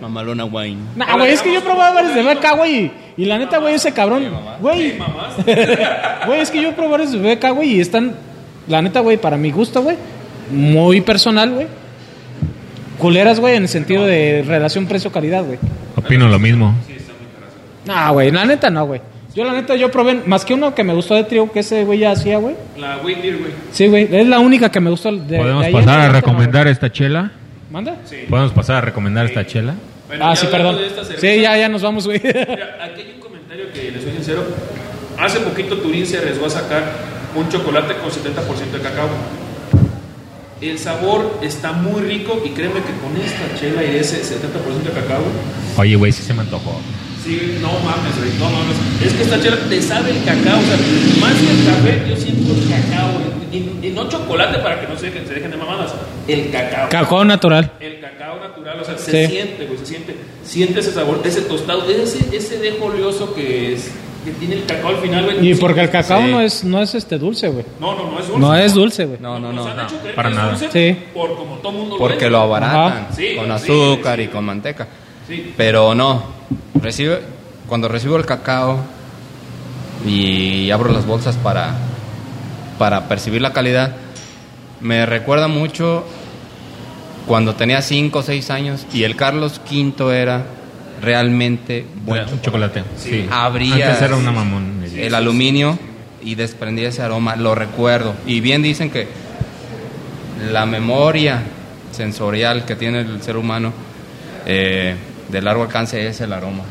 Mamalona 0.00 0.44
Wine. 0.44 0.78
Nah, 0.96 1.16
güey, 1.16 1.32
es 1.32 1.42
que 1.42 1.52
yo 1.52 1.58
he 1.60 1.62
probado 1.62 1.94
varios 1.94 2.14
de 2.14 2.22
BK, 2.22 2.56
güey. 2.56 2.90
Y 3.16 3.24
la 3.26 3.38
neta, 3.38 3.58
güey, 3.58 3.74
ese 3.74 3.92
cabrón. 3.92 4.30
Güey. 4.60 4.98
Güey, 6.26 6.40
es 6.40 6.50
que 6.50 6.62
yo 6.62 6.68
he 6.68 6.72
probado 6.72 6.92
varios 6.92 7.12
de 7.12 7.18
BK, 7.34 7.54
güey. 7.54 7.76
Y 7.76 7.80
están, 7.80 8.14
la 8.68 8.82
neta, 8.82 9.00
güey, 9.00 9.16
para 9.16 9.36
mi 9.36 9.50
gusto, 9.50 9.82
güey. 9.82 9.96
Muy 10.50 11.00
personal, 11.00 11.50
güey. 11.50 11.66
Culeras, 12.98 13.40
güey, 13.40 13.56
en 13.56 13.62
el 13.62 13.68
sentido 13.68 14.04
de 14.04 14.44
relación 14.46 14.86
precio-calidad, 14.86 15.44
güey. 15.44 15.58
Opino 15.96 16.28
lo 16.28 16.38
mismo. 16.38 16.74
Nah, 17.86 18.10
güey, 18.10 18.30
la 18.30 18.44
neta 18.44 18.70
no, 18.70 18.86
güey. 18.86 19.00
Yo, 19.34 19.44
la 19.44 19.52
neta, 19.52 19.76
yo 19.76 19.90
probé, 19.90 20.22
más 20.26 20.44
que 20.44 20.54
uno 20.54 20.74
que 20.74 20.82
me 20.82 20.92
gustó 20.92 21.14
de 21.14 21.24
trío, 21.24 21.50
que 21.52 21.60
ese 21.60 21.84
güey 21.84 22.00
ya 22.00 22.10
hacía, 22.10 22.38
güey. 22.38 22.56
La 22.76 22.96
Beer, 22.96 23.38
güey. 23.38 23.52
Sí, 23.70 23.86
güey, 23.86 24.08
es 24.10 24.26
la 24.26 24.40
única 24.40 24.70
que 24.70 24.80
me 24.80 24.90
gustó. 24.90 25.12
De, 25.12 25.38
¿Podemos 25.38 25.66
de 25.66 25.72
pasar 25.72 26.00
a 26.00 26.08
recomendar 26.08 26.66
esta 26.66 26.90
chela? 26.90 27.30
¿Manda? 27.70 27.96
¿Podemos 28.28 28.52
pasar 28.52 28.76
a 28.76 28.80
recomendar 28.80 29.26
esta 29.26 29.46
chela? 29.46 29.74
Bueno, 30.08 30.26
ah, 30.26 30.34
sí, 30.34 30.48
perdón. 30.50 30.76
Sí, 31.18 31.40
ya, 31.40 31.56
ya 31.56 31.68
nos 31.68 31.82
vamos, 31.82 32.06
güey. 32.06 32.20
Mira, 32.22 32.78
aquí 32.82 33.02
hay 33.02 33.12
un 33.14 33.20
comentario 33.20 33.72
que 33.72 33.92
les 33.92 34.02
soy 34.02 34.12
sincero. 34.12 34.42
Hace 35.16 35.38
poquito 35.40 35.76
Turín 35.78 36.04
se 36.04 36.18
arriesgó 36.18 36.46
a 36.46 36.50
sacar 36.50 36.82
un 37.36 37.48
chocolate 37.48 37.94
con 37.94 38.10
70% 38.10 38.72
de 38.72 38.80
cacao. 38.80 39.08
El 40.60 40.78
sabor 40.78 41.38
está 41.42 41.72
muy 41.72 42.02
rico 42.02 42.42
y 42.44 42.50
créeme 42.50 42.80
que 42.80 42.92
con 43.00 43.16
esta 43.24 43.58
chela 43.58 43.84
y 43.84 43.96
ese 43.96 44.20
70% 44.20 44.82
de 44.82 44.90
cacao, 44.90 45.22
Oye, 45.76 45.96
güey, 45.96 46.10
sí 46.10 46.22
se 46.22 46.34
me 46.34 46.40
antojó. 46.40 46.80
Sí, 47.24 47.58
no 47.60 47.68
mames, 47.80 48.16
güey, 48.18 48.30
no 48.38 48.50
mames. 48.50 48.76
Es 49.04 49.12
que 49.14 49.22
esta 49.22 49.40
chela 49.40 49.56
te 49.68 49.82
sabe 49.82 50.10
el 50.10 50.24
cacao, 50.24 50.58
o 50.58 50.62
sea, 50.62 51.20
más 51.20 51.34
que 51.34 51.50
el 51.50 51.64
café, 51.66 52.08
yo 52.10 52.16
siento 52.16 52.52
el 52.54 52.68
cacao. 52.68 53.10
Y, 53.52 53.56
y 53.86 53.90
no 53.92 54.08
chocolate 54.08 54.58
para 54.60 54.80
que 54.80 54.86
no 54.86 54.96
se 54.96 55.06
dejen, 55.06 55.26
se 55.26 55.34
dejen 55.34 55.50
de 55.50 55.56
mamadas, 55.56 55.92
el 56.28 56.50
cacao. 56.50 56.88
Cacao 56.88 57.24
natural. 57.24 57.72
El 57.80 57.98
cacao 58.00 58.38
natural, 58.38 58.78
o 58.80 58.84
sea, 58.84 58.96
se 58.96 59.26
Sí. 59.26 59.32
siente, 59.32 59.66
güey, 59.66 59.78
se 59.78 59.86
siente. 59.86 60.14
Siente 60.44 60.80
ese 60.80 60.92
sabor, 60.92 61.20
ese 61.24 61.42
tostado, 61.42 61.88
ese, 61.90 62.34
ese 62.36 62.58
dejo 62.58 62.84
oleoso 62.86 63.34
que, 63.34 63.72
es, 63.74 63.90
que 64.24 64.30
tiene 64.32 64.54
el 64.54 64.66
cacao 64.66 64.90
al 64.90 64.98
final, 64.98 65.24
güey. 65.24 65.48
Y 65.50 65.54
porque 65.56 65.80
el 65.80 65.90
cacao 65.90 66.20
Sí. 66.22 66.30
no 66.30 66.40
es 66.40 66.62
no 66.62 66.80
es 66.80 66.94
este 66.94 67.18
dulce, 67.18 67.48
güey. 67.48 67.64
No, 67.80 67.96
no, 67.96 68.08
no 68.12 68.20
es 68.20 68.26
dulce. 68.28 68.40
No 68.40 68.54
es 68.56 68.74
dulce, 68.74 69.04
güey. 69.06 69.18
No, 69.20 69.40
no, 69.40 69.52
no. 69.52 69.66
para 70.14 70.30
nada. 70.30 70.56
Sí. 70.56 70.96
Por 71.12 71.34
como 71.36 71.56
todo 71.56 71.72
mundo 71.72 71.96
Porque 71.98 72.14
vende. 72.26 72.30
lo 72.30 72.38
abaratan 72.42 72.76
Ajá. 72.92 73.08
Sí, 73.16 73.34
con 73.34 73.46
sí, 73.46 73.50
azúcar 73.50 74.16
sí. 74.18 74.22
y 74.24 74.28
con 74.28 74.44
manteca. 74.44 74.86
Sí. 75.30 75.54
Pero 75.56 75.94
no. 75.94 76.24
Recibe, 76.74 77.20
cuando 77.68 77.86
recibo 77.88 78.16
el 78.16 78.26
cacao 78.26 78.80
y 80.04 80.70
abro 80.70 80.92
las 80.92 81.06
bolsas 81.06 81.36
para 81.36 81.76
para 82.80 83.08
percibir 83.08 83.42
la 83.42 83.52
calidad. 83.52 83.94
Me 84.80 85.04
recuerda 85.04 85.48
mucho 85.48 86.06
cuando 87.26 87.54
tenía 87.54 87.82
5 87.82 88.18
o 88.18 88.22
6 88.22 88.50
años 88.50 88.86
y 88.90 89.04
el 89.04 89.16
Carlos 89.16 89.60
V 89.70 90.18
era 90.18 90.46
realmente 91.02 91.84
buen 92.06 92.26
un 92.32 92.40
chocolate. 92.40 92.82
Sí. 92.96 93.28
Abrías 93.30 93.82
Antes 93.82 94.00
era 94.00 94.16
una 94.16 94.32
mamón. 94.32 94.82
el 94.96 95.14
aluminio 95.14 95.78
y 96.22 96.36
desprendía 96.36 96.88
ese 96.88 97.02
aroma, 97.02 97.36
lo 97.36 97.54
recuerdo. 97.54 98.14
Y 98.26 98.40
bien 98.40 98.62
dicen 98.62 98.88
que 98.88 99.08
la 100.50 100.64
memoria 100.64 101.42
sensorial 101.92 102.64
que 102.64 102.76
tiene 102.76 103.00
el 103.00 103.22
ser 103.22 103.36
humano 103.36 103.74
eh, 104.46 104.94
de 105.30 105.42
largo 105.42 105.62
alcance 105.62 106.06
es 106.06 106.20
el 106.20 106.32
aroma. 106.32 106.64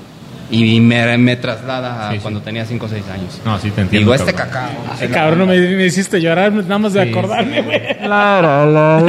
Y 0.52 0.80
me, 0.80 1.15
me 1.19 1.36
traslada 1.36 2.08
a 2.08 2.10
Sí, 2.10 2.15
sí. 2.15 2.22
cuando 2.24 2.41
tenía 2.41 2.65
5 2.65 2.84
o 2.84 2.89
6 2.89 3.04
años. 3.13 3.39
No, 3.45 3.60
sí 3.60 3.69
te 3.69 3.82
entiendo. 3.82 4.12
Digo, 4.12 4.15
este 4.15 4.34
cabrón. 4.34 4.52
cacao. 4.52 4.95
Ay, 5.00 5.08
cabrón, 5.10 5.48
me, 5.48 5.60
me 5.60 5.86
hiciste 5.86 6.19
llorar 6.19 6.52
nada 6.52 6.80
más 6.80 6.93
de 6.93 7.04
Sí, 7.04 7.10
acordarme, 7.12 7.62
güey. 7.62 7.80
Para 8.10 9.06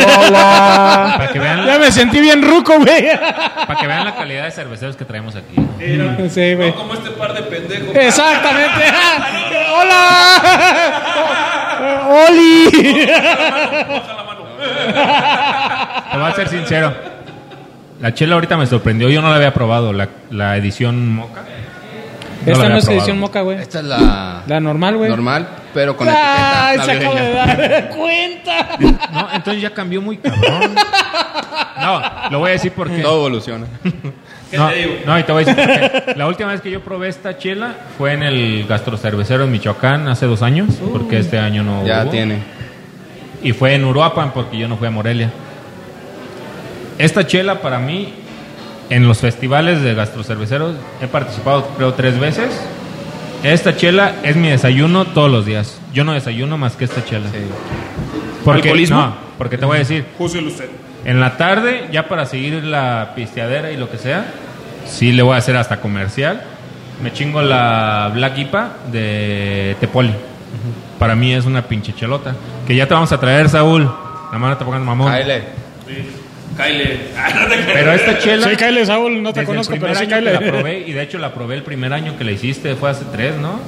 que 1.32 1.38
vean, 1.38 1.64
Ya 1.66 1.78
me 1.78 1.90
sentí 1.90 2.20
bien 2.20 2.42
ruco, 2.42 2.74
güey. 2.78 3.08
para 3.66 3.80
que 3.80 3.86
vean 3.86 4.04
la 4.04 4.14
calidad 4.16 4.44
de 4.44 4.50
cerveceros 4.50 4.96
que 4.96 5.06
traemos 5.06 5.34
aquí. 5.34 5.56
Sí, 6.28 6.54
güey. 6.54 6.72
No 6.72 6.76
como 6.76 6.92
este 6.92 7.10
par 7.12 7.32
de 7.32 7.40
pendejos. 7.44 7.96
Exactamente. 7.96 8.84
¡Hola! 9.80 10.02
¡Oli! 12.28 13.06
La. 14.94 16.04
Te 16.12 16.18
voy 16.18 16.30
a 16.30 16.34
ser 16.34 16.48
sincero. 16.48 16.94
La 18.00 18.14
chela 18.14 18.34
ahorita 18.34 18.56
me 18.56 18.66
sorprendió. 18.66 19.08
Yo 19.10 19.20
no 19.22 19.28
la 19.30 19.36
había 19.36 19.52
probado. 19.52 19.92
La, 19.92 20.08
la 20.30 20.56
edición 20.56 21.12
moca. 21.14 21.42
la 22.46 22.52
Esta 22.52 22.68
no 22.68 22.76
es 22.76 22.84
probado. 22.84 22.92
edición 23.02 23.18
moca, 23.20 23.40
güey. 23.42 23.58
Esta 23.58 23.78
es 23.80 23.84
la, 23.84 24.42
La 24.46 24.60
normal, 24.60 24.96
güey. 24.96 25.10
normal, 25.10 25.46
pero 25.74 25.96
con 25.96 26.08
¡Ay, 26.10 26.78
etiqueta 26.78 27.10
se 27.12 27.22
de 27.22 27.32
dar 27.32 27.88
cuenta! 27.90 28.68
No, 29.12 29.28
entonces 29.34 29.62
ya 29.62 29.70
cambió 29.70 30.00
muy 30.00 30.16
cabrón. 30.18 30.74
No, 31.80 32.00
lo 32.30 32.38
voy 32.40 32.50
a 32.50 32.52
decir 32.52 32.72
porque. 32.72 32.98
Todo 33.02 33.16
evoluciona. 33.26 33.66
¿Qué 34.50 34.56
No, 34.58 34.68
te 34.68 34.74
digo? 34.76 34.92
no, 35.06 35.18
y 35.18 35.22
te 35.22 35.32
voy 35.32 35.42
a 35.42 35.46
decir 35.46 35.64
porque 35.64 36.14
la 36.18 36.26
última 36.26 36.50
vez 36.52 36.60
que 36.60 36.70
yo 36.70 36.80
probé 36.80 37.08
esta 37.08 37.36
chela 37.38 37.74
fue 37.98 38.12
en 38.14 38.22
el 38.22 38.66
gastrocervecero 38.68 39.44
en 39.44 39.52
Michoacán 39.52 40.08
hace 40.08 40.26
dos 40.26 40.42
años, 40.42 40.68
porque 40.92 41.18
este 41.18 41.38
año 41.38 41.62
no 41.62 41.86
ya 41.86 42.02
hubo. 42.02 42.10
tiene. 42.10 42.38
Y 43.42 43.52
fue 43.52 43.74
en 43.74 43.84
Uruapan 43.84 44.32
porque 44.32 44.58
yo 44.58 44.68
no 44.68 44.76
fui 44.76 44.88
a 44.88 44.90
Morelia. 44.90 45.30
Esta 47.00 47.26
chela 47.26 47.62
para 47.62 47.78
mí, 47.78 48.12
en 48.90 49.08
los 49.08 49.20
festivales 49.20 49.80
de 49.80 49.94
gastrocerveceros, 49.94 50.74
he 51.00 51.06
participado 51.06 51.66
creo 51.78 51.94
tres 51.94 52.20
veces. 52.20 52.50
Esta 53.42 53.74
chela 53.74 54.16
es 54.22 54.36
mi 54.36 54.48
desayuno 54.48 55.06
todos 55.06 55.30
los 55.30 55.46
días. 55.46 55.80
Yo 55.94 56.04
no 56.04 56.12
desayuno 56.12 56.58
más 56.58 56.76
que 56.76 56.84
esta 56.84 57.02
chela. 57.02 57.30
Sí. 57.30 57.38
Porque, 58.44 58.68
¿Alcoholismo? 58.68 58.96
No, 58.98 59.14
porque 59.38 59.56
te 59.56 59.64
voy 59.64 59.76
a 59.76 59.78
decir, 59.78 60.04
Júzguelo 60.18 60.48
usted. 60.48 60.68
en 61.06 61.20
la 61.20 61.38
tarde, 61.38 61.88
ya 61.90 62.06
para 62.06 62.26
seguir 62.26 62.62
la 62.64 63.12
pisteadera 63.16 63.72
y 63.72 63.78
lo 63.78 63.90
que 63.90 63.96
sea, 63.96 64.26
sí 64.86 65.12
le 65.12 65.22
voy 65.22 65.36
a 65.36 65.38
hacer 65.38 65.56
hasta 65.56 65.80
comercial. 65.80 66.42
Me 67.02 67.14
chingo 67.14 67.40
la 67.40 68.10
Black 68.12 68.36
IPA 68.36 68.72
de 68.92 69.74
Tepoli. 69.80 70.12
Para 70.98 71.14
mí 71.14 71.32
es 71.32 71.46
una 71.46 71.62
pinche 71.62 71.94
chelota. 71.94 72.34
Que 72.66 72.76
ya 72.76 72.86
te 72.86 72.92
vamos 72.92 73.10
a 73.10 73.18
traer, 73.18 73.48
Saúl. 73.48 73.90
La 74.30 74.38
mano 74.38 74.58
te 74.58 74.66
pongan 74.66 74.84
mamón. 74.84 75.10
Kyle, 75.10 75.44
Kyle. 76.56 77.00
Ah, 77.16 77.46
no. 77.48 77.54
Pero 77.72 77.92
esta 77.92 78.18
chela. 78.18 78.48
Sí, 78.50 78.56
Kyle 78.56 78.84
Saúl, 78.86 79.22
no 79.22 79.32
te 79.32 79.44
conozco, 79.44 79.74
pero 79.78 79.88
año 79.96 80.08
que 80.08 80.20
la 80.20 80.38
Kyle. 80.38 80.50
probé, 80.50 80.78
y 80.86 80.92
de 80.92 81.02
hecho 81.02 81.18
la 81.18 81.32
probé 81.32 81.54
el 81.56 81.62
primer 81.62 81.92
año 81.92 82.16
que 82.18 82.24
la 82.24 82.32
hiciste, 82.32 82.74
fue 82.74 82.90
hace 82.90 83.04
tres, 83.12 83.36
¿no? 83.36 83.60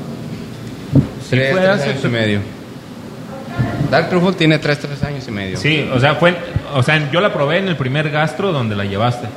Sí, 1.23 1.31
tres, 1.31 1.51
fue 1.53 1.61
tres 1.61 1.71
hace- 1.71 1.91
años 1.91 2.05
y 2.05 2.09
medio. 2.09 2.41
Dark 3.91 4.09
Truffle 4.09 4.33
tiene 4.33 4.59
tres, 4.59 4.79
tres 4.79 5.03
años 5.03 5.27
y 5.29 5.31
medio. 5.31 5.57
Sí, 5.59 5.87
o 5.93 6.01
sea, 6.01 6.15
fue, 6.15 6.35
o 6.75 6.83
sea, 6.83 7.11
yo 7.11 7.21
la 7.21 7.33
probé 7.33 7.59
en 7.59 7.69
el 7.69 7.77
primer 7.77 8.09
gastro 8.11 8.51
donde 8.51 8.75
la 8.75 8.85
llevaste. 8.87 9.29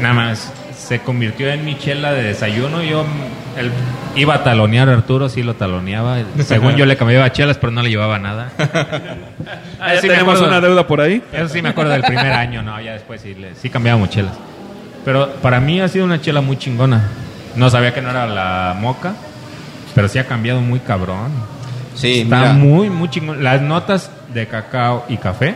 Nada 0.00 0.14
más, 0.14 0.50
se 0.78 1.00
convirtió 1.00 1.48
en 1.50 1.64
mi 1.64 1.76
chela 1.78 2.12
de 2.12 2.22
desayuno. 2.22 2.82
Yo 2.82 3.04
él 3.56 3.70
iba 4.16 4.34
a 4.36 4.44
talonear 4.44 4.88
a 4.88 4.92
Arturo, 4.94 5.28
sí 5.28 5.42
lo 5.42 5.54
taloneaba. 5.54 6.18
Según 6.44 6.76
yo 6.76 6.86
le 6.86 6.96
cambiaba 6.96 7.30
chelas, 7.32 7.58
pero 7.58 7.72
no 7.72 7.82
le 7.82 7.90
llevaba 7.90 8.18
nada. 8.18 8.50
Ah, 9.80 9.94
ya 9.94 10.00
Sí, 10.00 10.08
me 10.08 10.14
tenemos 10.14 10.34
acuerdo. 10.36 10.56
una 10.58 10.60
deuda 10.66 10.86
por 10.88 11.00
ahí. 11.00 11.22
Eso 11.32 11.48
sí 11.48 11.62
me 11.62 11.68
acuerdo 11.68 11.92
del 11.92 12.02
primer 12.02 12.32
año, 12.32 12.62
no, 12.62 12.80
ya 12.80 12.92
después 12.94 13.20
sí, 13.20 13.34
le- 13.34 13.54
sí 13.54 13.70
cambiábamos 13.70 14.10
chelas. 14.10 14.32
Pero 15.04 15.30
para 15.40 15.60
mí 15.60 15.80
ha 15.80 15.86
sido 15.88 16.04
una 16.04 16.20
chela 16.20 16.40
muy 16.40 16.56
chingona. 16.58 17.04
No 17.54 17.70
sabía 17.70 17.94
que 17.94 18.02
no 18.02 18.10
era 18.10 18.26
la 18.26 18.74
moca, 18.78 19.14
pero 19.94 20.08
sí 20.08 20.18
ha 20.18 20.26
cambiado 20.26 20.60
muy 20.60 20.80
cabrón. 20.80 21.30
Sí, 21.94 22.22
Está 22.22 22.38
mira, 22.40 22.52
muy, 22.54 22.90
muy 22.90 23.08
chingón. 23.08 23.42
Las 23.44 23.62
notas 23.62 24.10
de 24.34 24.46
cacao 24.48 25.04
y 25.08 25.16
café, 25.16 25.54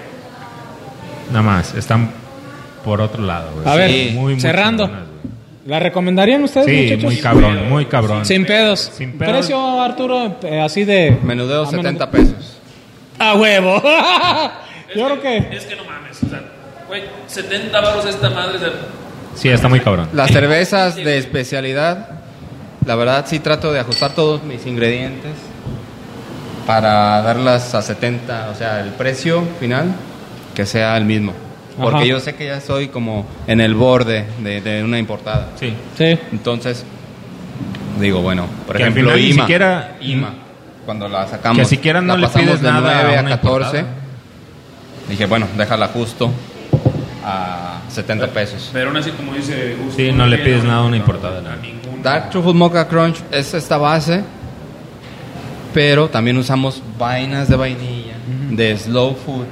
nada 1.31 1.43
más, 1.43 1.75
están 1.75 2.11
por 2.85 3.01
otro 3.01 3.25
lado. 3.25 3.51
güey. 3.57 3.67
A 3.69 3.75
ver, 3.75 3.91
Sí, 3.91 4.11
muy, 4.15 4.33
muy 4.35 4.41
cerrando. 4.41 4.85
chingonas. 4.87 5.09
¿La 5.67 5.79
recomendarían 5.79 6.43
ustedes, 6.43 6.67
Sí, 6.67 6.83
muchachos? 6.85 7.05
muy 7.05 7.17
cabrón, 7.19 7.69
muy 7.69 7.85
cabrón. 7.87 8.25
Sin 8.27 8.45
pedos. 8.45 8.91
Sin 8.97 9.13
pedos. 9.17 9.33
Precio, 9.33 9.81
Arturo, 9.81 10.37
eh, 10.43 10.61
así 10.61 10.85
de... 10.85 11.17
menudeo 11.23 11.63
a 11.63 11.67
menos- 11.67 11.83
70 11.85 12.11
pesos. 12.11 12.59
¡A 13.19 13.35
huevo! 13.35 13.81
Yo 14.97 15.05
creo 15.07 15.21
que... 15.23 15.37
Es 15.57 15.65
que 15.65 15.77
no 15.77 15.85
mames. 15.85 16.21
O 16.23 16.29
sea, 16.29 16.43
güey, 16.89 17.03
70 17.27 17.81
baros 17.81 18.05
esta 18.07 18.29
madre. 18.31 18.59
Sí, 19.37 19.49
está 19.49 19.69
muy 19.69 19.81
cabrón. 19.81 20.09
Las 20.13 20.31
cervezas 20.33 20.97
de 20.97 21.17
especialidad, 21.19 22.09
la 22.85 22.97
verdad 22.97 23.25
sí 23.29 23.39
trato 23.39 23.73
de 23.73 23.79
ajustar 23.81 24.11
todos 24.15 24.43
mis 24.43 24.67
ingredientes 24.67 25.33
para 26.67 27.23
darlas 27.23 27.75
a 27.75 27.83
70, 27.83 28.51
o 28.51 28.55
sea, 28.55 28.81
el 28.81 28.91
precio 28.91 29.45
final 29.59 29.93
que 30.55 30.67
sea 30.67 30.97
el 30.97 31.05
mismo. 31.05 31.33
Porque 31.79 31.97
Ajá. 31.99 32.05
yo 32.07 32.21
sé 32.21 32.35
que 32.35 32.47
ya 32.47 32.61
soy 32.61 32.89
como 32.89 33.27
en 33.47 33.61
el 33.61 33.75
borde 33.75 34.25
de, 34.43 34.61
de 34.61 34.85
una 34.85 34.99
importada. 34.99 35.49
Sí. 35.59 35.73
Sí. 35.97 36.19
Entonces, 36.33 36.85
digo, 38.01 38.21
bueno, 38.21 38.47
por 38.67 38.77
Que 38.77 38.83
al 38.85 38.91
ejemplo, 38.91 39.11
final 39.13 39.23
ni 39.25 39.31
IMA. 39.33 39.43
siquiera- 39.45 39.97
IMA, 40.01 40.35
cuando 40.85 41.09
la 41.09 41.27
sacamos. 41.29 41.59
Que 41.59 41.65
siquiera 41.65 42.01
no 42.01 42.15
la 42.15 42.21
le 42.21 42.27
pasamos 42.27 42.47
pides 42.49 42.63
de 42.63 42.69
nada 42.71 42.99
a 42.99 43.03
9 43.05 43.17
a 43.17 43.21
una 43.21 43.31
14. 43.31 43.79
importada. 43.79 43.87
Dije, 45.09 45.27
bueno, 45.27 45.47
déjala 45.57 45.89
justo 45.89 46.31
a 47.25 47.81
70 47.89 48.27
pesos. 48.29 48.71
Pero 48.73 48.89
aún 48.89 48.97
así, 48.97 49.11
como 49.13 49.33
dice 49.35 49.77
Gus, 49.83 49.95
Sí, 49.95 50.13
no 50.13 50.27
le 50.27 50.39
pides 50.39 50.65
nada 50.65 50.79
a 50.79 50.83
una 50.83 50.91
no, 50.91 50.97
importada, 50.97 51.41
no. 51.41 51.57
ningún. 51.57 52.03
Dark 52.03 52.31
Truffle 52.31 52.53
Mocha 52.55 52.87
Crunch 52.89 53.17
es 53.31 53.55
esta 53.55 53.79
base, 53.79 54.23
pero 55.73 56.09
también 56.09 56.37
usamos 56.37 56.83
vainas 56.99 57.49
de 57.49 57.57
vainilla, 57.57 58.15
de 58.51 58.77
slow 58.77 59.15
food, 59.15 59.47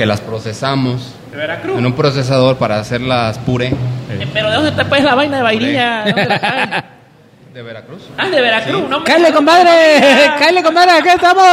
que 0.00 0.06
las 0.06 0.22
procesamos 0.22 1.12
De 1.30 1.36
Veracruz. 1.36 1.78
en 1.78 1.84
un 1.84 1.92
procesador 1.92 2.56
para 2.56 2.78
hacerlas 2.80 3.36
puré 3.40 3.66
Eh, 3.66 4.26
Pero 4.32 4.48
¿de 4.48 4.56
dónde 4.56 4.72
te 4.72 4.82
puedes 4.86 5.04
la 5.04 5.14
vaina 5.14 5.36
de 5.36 5.42
vainilla? 5.42 6.04
¿De 6.04 6.12
dónde 6.12 6.26
la 6.26 6.40
traen? 6.40 6.84
de 7.52 7.62
Veracruz. 7.62 8.02
Ah, 8.16 8.28
de 8.30 8.40
Veracruz, 8.40 8.88
¿no? 8.88 9.04
¡Cállale, 9.04 9.30
compadre! 9.34 10.00
¡Cállale, 10.38 10.62
compadre! 10.62 10.92
¡Aquí 10.92 11.08
estamos! 11.10 11.44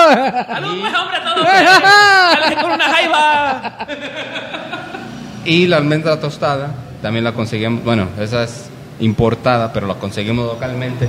¡Salud, 0.48 0.80
pues, 0.80 0.94
hombre, 0.96 1.18
a 1.18 1.24
todos! 1.26 1.46
¡Cállale 1.46 2.56
con 2.56 2.72
una 2.72 2.84
jaiba! 2.86 3.78
Y 5.44 5.68
la 5.68 5.76
almendra 5.78 6.18
tostada, 6.18 6.70
también 7.02 7.26
la 7.26 7.34
conseguimos, 7.34 7.84
bueno, 7.84 8.08
esa 8.18 8.44
es 8.44 8.70
importada, 9.02 9.74
pero 9.74 9.88
la 9.88 9.96
conseguimos 9.96 10.46
localmente 10.46 11.06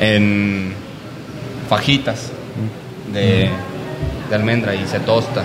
en 0.00 0.74
fajitas 1.68 2.30
de, 3.12 3.48
de 4.28 4.34
almendra 4.34 4.74
y 4.74 4.84
se 4.88 4.98
tosta. 5.00 5.42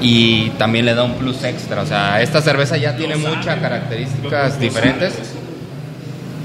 Y 0.00 0.50
también 0.50 0.84
le 0.84 0.94
da 0.94 1.04
un 1.04 1.14
plus 1.14 1.42
extra, 1.44 1.82
o 1.82 1.86
sea, 1.86 2.20
esta 2.20 2.40
cerveza 2.42 2.76
ya 2.76 2.96
tiene 2.96 3.16
muchas 3.16 3.58
características 3.58 4.58
diferentes. 4.60 5.14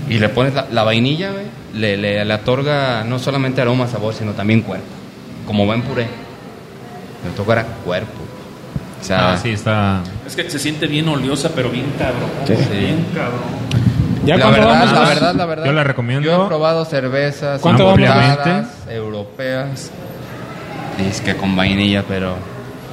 Y 0.09 0.19
le 0.19 0.29
pones 0.29 0.53
la, 0.53 0.67
la 0.71 0.83
vainilla, 0.83 1.31
güey, 1.31 1.45
le, 1.73 1.97
le, 1.97 2.25
le 2.25 2.33
otorga 2.33 3.03
no 3.03 3.19
solamente 3.19 3.61
aroma, 3.61 3.87
sabor, 3.87 4.13
sino 4.13 4.31
también 4.33 4.61
cuerpo. 4.61 4.85
Como 5.45 5.65
buen 5.65 5.81
puré, 5.83 6.07
le 7.23 7.29
otorga 7.31 7.63
cuerpo. 7.85 8.21
O 8.99 9.03
sea, 9.03 9.33
Ah, 9.33 9.37
sí, 9.37 9.49
está. 9.49 10.01
Es 10.27 10.35
que 10.35 10.49
se 10.49 10.59
siente 10.59 10.85
bien 10.87 11.07
oleosa, 11.07 11.49
pero 11.55 11.69
bien 11.69 11.91
cabrón. 11.97 12.29
Bien 12.47 13.05
cabrón. 13.15 13.41
¿Ya 14.25 14.37
la 14.37 14.51
verdad, 14.51 14.67
vamos? 14.67 14.93
la 14.93 15.05
verdad, 15.05 15.35
la 15.35 15.45
verdad. 15.45 15.65
Yo 15.65 15.73
la 15.73 15.83
recomiendo. 15.83 16.23
Yo 16.23 16.43
he 16.43 16.47
probado 16.47 16.85
cervezas 16.85 17.59
¿Cuánto 17.61 17.89
europeas. 18.87 19.89
Es 21.09 21.21
que 21.21 21.35
con 21.35 21.55
vainilla, 21.55 22.03
pero. 22.07 22.35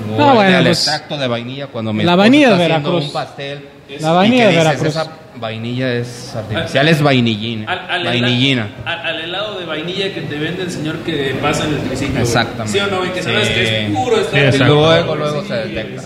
No, 0.06 0.34
bueno, 0.34 0.58
el 0.58 0.64
pues, 0.64 0.78
extracto 0.78 1.16
de 1.16 1.26
vainilla 1.28 1.66
cuando 1.66 1.92
me 1.92 2.04
la 2.04 2.14
vainilla 2.16 2.48
de 2.48 2.54
haciendo 2.54 2.74
Veracruz. 2.90 3.04
un 3.06 3.12
pastel. 3.12 3.68
La 4.00 4.12
vainilla 4.12 4.44
y 4.44 4.46
que 4.48 4.52
de 4.54 4.61
dices, 4.61 4.64
Veracruz. 4.64 4.88
Esa 4.96 5.12
vainilla 5.40 5.92
es 5.94 6.37
artificial, 6.37 6.88
es 6.88 7.02
vainillina. 7.02 7.72
Al, 7.72 7.90
al 7.90 8.04
vainillina. 8.04 8.68
hela- 8.84 8.92
al, 8.92 9.06
al 9.06 9.20
helado 9.22 9.58
de 9.58 9.66
vainilla 9.66 10.12
que 10.14 10.20
te 10.22 10.38
vende 10.38 10.62
el 10.62 10.70
señor 10.70 10.96
que 10.98 11.37
pasa 11.40 11.64
en 11.64 11.74
el 11.74 11.80
triciclo. 11.80 12.12
güey. 12.12 12.22
Exactamente. 12.22 12.72
¿Sí 12.72 12.78
o 12.84 12.87
no? 12.88 13.04
Y 13.06 13.08
que 13.11 13.22
sabes 13.22 13.48
Sí. 13.48 13.54
que 13.54 13.87
es 13.87 13.90
puro 13.96 14.16
Sí, 14.16 14.22
está 14.22 14.38
Y 14.38 14.42
exacto. 14.44 14.74
luego, 14.74 15.16
luego 15.16 15.44
se 15.44 15.54
detecta. 15.54 16.02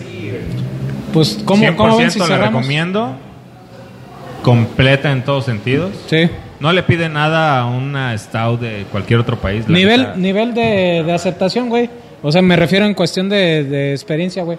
Pues, 1.13 1.39
¿cómo, 1.45 1.63
100% 1.63 1.77
cómo 1.77 1.97
ven 1.99 2.11
si 2.11 2.21
cerramos? 2.21 2.47
recomiendo. 2.47 3.17
Completa 4.43 5.13
en 5.13 5.23
todos 5.25 5.45
sentidos. 5.45 5.91
Sí. 6.07 6.29
No 6.61 6.73
le 6.73 6.83
pide 6.83 7.09
nada 7.09 7.61
a 7.61 7.67
una 7.67 8.17
stout 8.19 8.61
de 8.61 8.85
cualquier 8.91 9.21
otro 9.21 9.37
país. 9.39 9.69
Nivel, 9.69 10.09
nivel 10.17 10.55
de, 10.55 11.03
de 11.05 11.13
aceptación, 11.13 11.69
güey. 11.69 11.91
O 12.23 12.31
sea, 12.31 12.41
me 12.43 12.57
refiero 12.57 12.87
en 12.87 12.95
cuestión 12.95 13.29
de, 13.29 13.65
de 13.65 13.93
experiencia, 13.93 14.43
güey. 14.45 14.59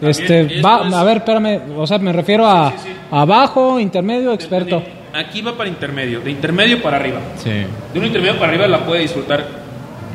Este, 0.00 0.60
va, 0.62 0.86
es- 0.88 0.94
a 0.94 1.04
ver, 1.04 1.18
espérame. 1.18 1.60
O 1.76 1.86
sea, 1.86 1.98
me 1.98 2.12
refiero 2.12 2.46
a, 2.46 2.72
a 3.10 3.24
bajo, 3.24 3.78
intermedio, 3.80 4.32
experto. 4.32 4.82
Aquí 5.12 5.42
va 5.42 5.56
para 5.56 5.68
intermedio, 5.68 6.20
de 6.20 6.30
intermedio 6.30 6.80
para 6.80 6.96
arriba. 6.98 7.18
Sí. 7.42 7.50
De 7.50 7.98
un 7.98 8.06
intermedio 8.06 8.38
para 8.38 8.52
arriba 8.52 8.68
la 8.68 8.84
puede 8.84 9.02
disfrutar. 9.02 9.44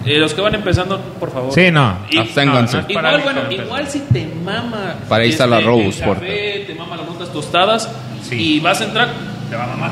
Eh, 0.05 0.17
los 0.19 0.33
que 0.33 0.41
van 0.41 0.55
empezando, 0.55 0.99
por 1.19 1.31
favor. 1.31 1.51
Sí, 1.53 1.69
no. 1.71 1.97
Y- 2.09 2.17
Absténganse. 2.17 2.77
no, 2.77 2.83
no 2.83 2.89
Igual, 2.89 3.21
bueno, 3.23 3.41
igual 3.51 3.87
si 3.87 3.99
te 4.01 4.25
mama. 4.43 4.95
Para 5.09 5.23
ahí 5.23 5.29
está 5.31 5.47
la 5.47 5.59
Sport. 5.59 6.19
café, 6.21 6.63
te 6.67 6.75
mama 6.75 6.95
las 6.95 7.07
notas 7.07 7.33
tostadas 7.33 7.89
Sí. 8.23 8.35
y 8.57 8.59
vas 8.59 8.79
a 8.81 8.85
entrar, 8.85 9.09
te 9.49 9.55
va 9.55 9.63
a 9.65 9.67
mamar. 9.67 9.91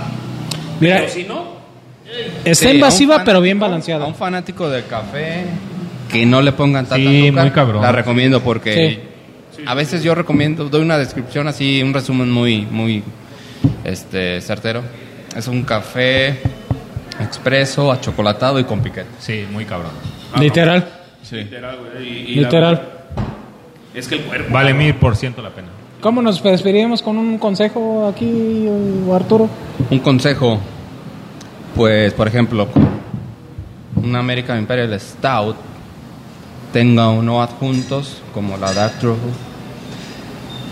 Mira, 0.80 0.98
Pero 1.00 1.10
si 1.10 1.24
no, 1.24 1.46
está 2.46 2.70
Sí, 2.70 2.76
invasiva, 2.76 3.24
pero 3.24 3.42
bien 3.42 3.60
balanceada. 3.60 4.06
A 4.06 4.08
un 4.08 4.16
fanático 4.16 4.70
del 4.70 4.86
café 4.86 5.46
que 6.10 6.26
no 6.26 6.42
le 6.42 6.52
pongan 6.52 6.86
tanta 6.86 6.96
Sí, 7.10 7.28
azúcar, 7.28 7.44
muy 7.44 7.52
cabrón. 7.52 7.82
La 7.82 7.92
recomiendo 7.92 8.42
porque 8.42 9.00
a 9.66 9.74
veces 9.76 10.04
yo 10.04 10.14
recomiendo, 10.16 10.70
doy 10.70 10.82
una 10.82 10.98
descripción 10.98 11.48
así, 11.48 11.82
un 11.82 11.94
resumen 11.94 12.30
muy, 12.32 12.66
muy 12.70 13.04
este, 13.84 14.42
certero. 14.42 14.82
Es 15.36 15.48
un 15.48 15.64
café 15.64 16.40
expreso, 17.20 17.92
achocolatado 17.92 18.60
y 18.60 18.64
con 18.66 18.82
piquete. 18.82 19.08
Sí, 19.20 19.46
muy 19.52 19.66
cabrón. 19.66 19.92
Literal. 20.40 20.88
Sí. 21.22 21.38
literal, 21.38 21.78
güey. 21.78 22.08
y- 22.08 22.32
y 22.32 22.36
la- 22.36 22.42
Literal. 22.44 22.82
es 23.94 24.08
que 24.08 24.16
el 24.16 24.22
cuerpo. 24.22 24.54
Vale 24.54 24.74
mil 24.74 24.94
por 24.96 25.16
ciento 25.16 25.42
la 25.42 25.50
pena. 25.50 25.70
¿Cómo 26.02 26.22
nos 26.22 26.44
despediríamos 26.44 27.02
con 27.02 27.18
un 27.18 27.38
consejo 27.38 28.08
aquí, 28.14 28.68
o 29.08 29.16
Arturo? 29.16 29.50
Un 29.90 30.00
consejo, 30.00 30.60
pues, 31.76 32.14
por 32.14 32.28
ejemplo, 32.28 32.68
una 33.96 34.20
American 34.20 34.60
Imperial 34.60 35.00
Stout 35.00 35.56
tenga 36.74 37.10
o 37.10 37.22
no 37.22 37.42
adjuntos 37.42 38.22
como 38.34 38.58
la 38.58 38.74
Dark 38.74 39.00
Truffle. 39.00 39.32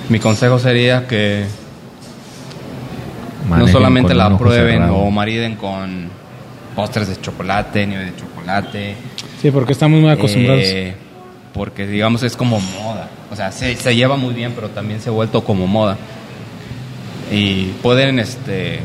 Mi 0.09 0.19
consejo 0.19 0.59
sería 0.59 1.07
que 1.07 1.45
no 3.47 3.67
solamente 3.67 4.13
la 4.13 4.37
prueben 4.37 4.79
cerrado. 4.79 4.95
o 4.97 5.11
mariden 5.11 5.55
con 5.55 6.09
postres 6.75 7.07
de 7.07 7.21
chocolate, 7.21 7.87
nieve 7.87 8.05
de 8.05 8.15
chocolate. 8.15 8.95
Sí, 9.41 9.51
porque 9.51 9.71
estamos 9.71 10.01
muy 10.01 10.09
acostumbrados. 10.09 10.63
Eh, 10.65 10.95
porque 11.53 11.87
digamos 11.87 12.23
es 12.23 12.35
como 12.35 12.59
moda. 12.59 13.09
O 13.31 13.35
sea, 13.35 13.51
se, 13.51 13.75
se 13.75 13.95
lleva 13.95 14.17
muy 14.17 14.33
bien, 14.33 14.51
pero 14.53 14.69
también 14.69 14.99
se 14.99 15.09
ha 15.09 15.13
vuelto 15.13 15.43
como 15.43 15.67
moda. 15.67 15.97
Y 17.31 17.67
pueden, 17.81 18.19
este, 18.19 18.79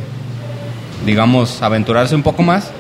digamos, 1.04 1.62
aventurarse 1.62 2.14
un 2.14 2.22
poco 2.22 2.42
más. 2.42 2.70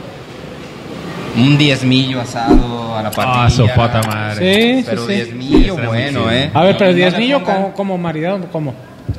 Un 1.36 1.58
diezmillo 1.58 2.20
asado 2.20 2.96
a 2.96 3.02
la 3.02 3.10
parrilla. 3.10 3.44
Ah, 3.44 3.50
su 3.50 3.66
puta 3.68 4.00
madre. 4.06 4.54
Sí, 4.78 4.84
Pero 4.88 5.02
sí, 5.02 5.08
sí. 5.08 5.14
diezmillo 5.14 5.76
muy 5.76 5.86
bueno. 5.86 6.30
¿eh? 6.30 6.50
A 6.54 6.62
ver, 6.64 6.76
pero 6.76 6.90
No 6.90 6.96
diezmillo 6.96 7.40
pongan- 7.40 7.44
como, 7.56 7.72
como 7.74 7.98
maridado, 7.98 8.40
¿cómo? 8.50 8.74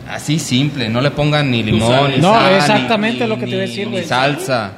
Así 0.09 0.39
simple, 0.39 0.89
no 0.89 0.99
le 1.01 1.11
pongan 1.11 1.49
ni 1.51 1.63
limón, 1.63 1.91
sal. 1.91 2.11
ni 2.11 2.17
No, 2.17 2.33
sal, 2.33 2.53
exactamente 2.55 3.23
ni- 3.23 3.29
lo 3.29 3.35
que 3.37 3.45
te 3.45 3.51
iba 3.51 3.61
a 3.61 3.65
ni- 3.65 3.69
decir, 3.69 3.89
güey. 3.89 4.03
salsa. 4.03 4.71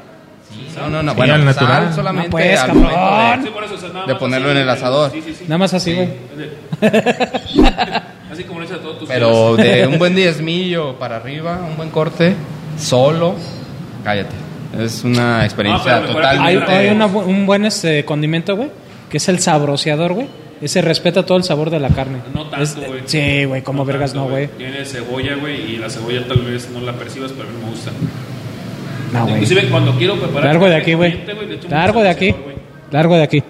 No, 0.75 0.89
no, 0.89 1.03
no, 1.03 1.11
Sí, 1.11 1.17
bueno, 1.17 1.33
al 1.35 1.39
sal 1.41 1.45
natural. 1.45 1.93
solamente 1.93 2.27
No, 2.27 2.31
pues, 2.31 2.59
al 2.59 2.73
momento 2.73 3.45
Sí, 3.47 3.51
por 3.53 3.63
eso, 3.63 3.73
o 3.75 3.77
sea, 3.77 4.05
de 4.05 4.15
ponerlo 4.15 4.47
así, 4.49 4.57
en 4.57 4.63
el 4.63 4.69
asador. 4.69 5.11
Sí, 5.11 5.21
sí, 5.25 5.33
sí. 5.37 5.43
Nada 5.47 5.57
más 5.59 5.73
así, 5.73 5.93
güey. 5.93 6.09
Así 8.31 8.43
como 8.43 8.59
lo 8.59 8.65
todos 8.67 8.99
tus 8.99 9.07
Pero 9.09 9.55
de 9.55 9.87
un 9.87 9.97
buen 9.97 10.15
diezmillo 10.15 10.95
para 10.99 11.15
arriba, 11.17 11.59
un 11.67 11.75
buen 11.77 11.89
corte, 11.89 12.35
solo, 12.77 13.35
cállate. 14.03 14.35
Es 14.77 15.03
una 15.03 15.43
experiencia 15.45 15.95
No, 15.95 16.01
pero 16.01 16.07
mejor 16.07 16.21
totalmente... 16.21 16.71
Hay, 16.71 16.87
hay 16.87 16.95
una 16.95 17.05
un 17.07 17.45
buen 17.45 17.65
este, 17.65 18.05
condimento, 18.05 18.55
güey, 18.55 18.69
que 19.09 19.17
es 19.17 19.29
el 19.29 19.39
sabroseador, 19.39 20.13
güey. 20.13 20.27
Ese 20.61 20.81
respeta 20.81 21.25
todo 21.25 21.37
el 21.37 21.43
sabor 21.43 21.69
de 21.69 21.79
la 21.79 21.89
carne. 21.89 22.19
No 22.33 22.45
tanto, 22.47 22.81
güey. 22.81 23.01
Sí, 23.05 23.45
güey, 23.45 23.61
como 23.61 23.79
No 23.79 23.85
vergas 23.85 24.11
tanto, 24.11 24.25
no, 24.25 24.31
güey. 24.31 24.47
Tiene 24.49 24.83
cebolla, 24.85 25.35
güey, 25.35 25.73
y 25.73 25.77
la 25.77 25.89
cebolla 25.89 26.27
tal 26.27 26.41
vez 26.41 26.69
no 26.69 26.81
la 26.81 26.93
percibas, 26.93 27.31
pero 27.31 27.47
a 27.47 27.51
mí 27.51 27.57
me 27.63 27.69
gusta. 27.69 27.91
No, 29.13 29.21
güey. 29.23 29.33
Inclusive 29.35 29.69
cuando 29.69 29.95
quiero 29.97 30.15
preparar... 30.19 30.45
Largo 30.45 30.65
de 30.67 30.75
aquí, 30.75 30.93
güey. 30.93 31.19
Largo 31.69 32.01
de 32.01 32.09
aquí. 32.09 32.35
Largo 32.91 33.15
de 33.15 33.23
aquí. 33.23 33.43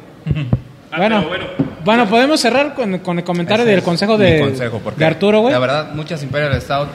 Ah, 0.92 0.98
Bueno, 0.98 1.28
bueno. 1.28 1.46
bueno, 1.84 2.08
podemos 2.08 2.40
cerrar 2.40 2.76
con, 2.76 3.00
con 3.00 3.18
el 3.18 3.24
comentario 3.24 3.66
Ese 3.66 3.74
del 3.74 3.84
consejo 3.84 4.18
de, 4.18 4.40
consejo, 4.40 4.80
porque 4.84 5.00
de 5.00 5.06
Arturo, 5.06 5.42
güey. 5.42 5.54
La 5.54 5.60
verdad, 5.60 5.92
muchas 5.94 6.22
Imperial 6.24 6.60
Stout 6.62 6.90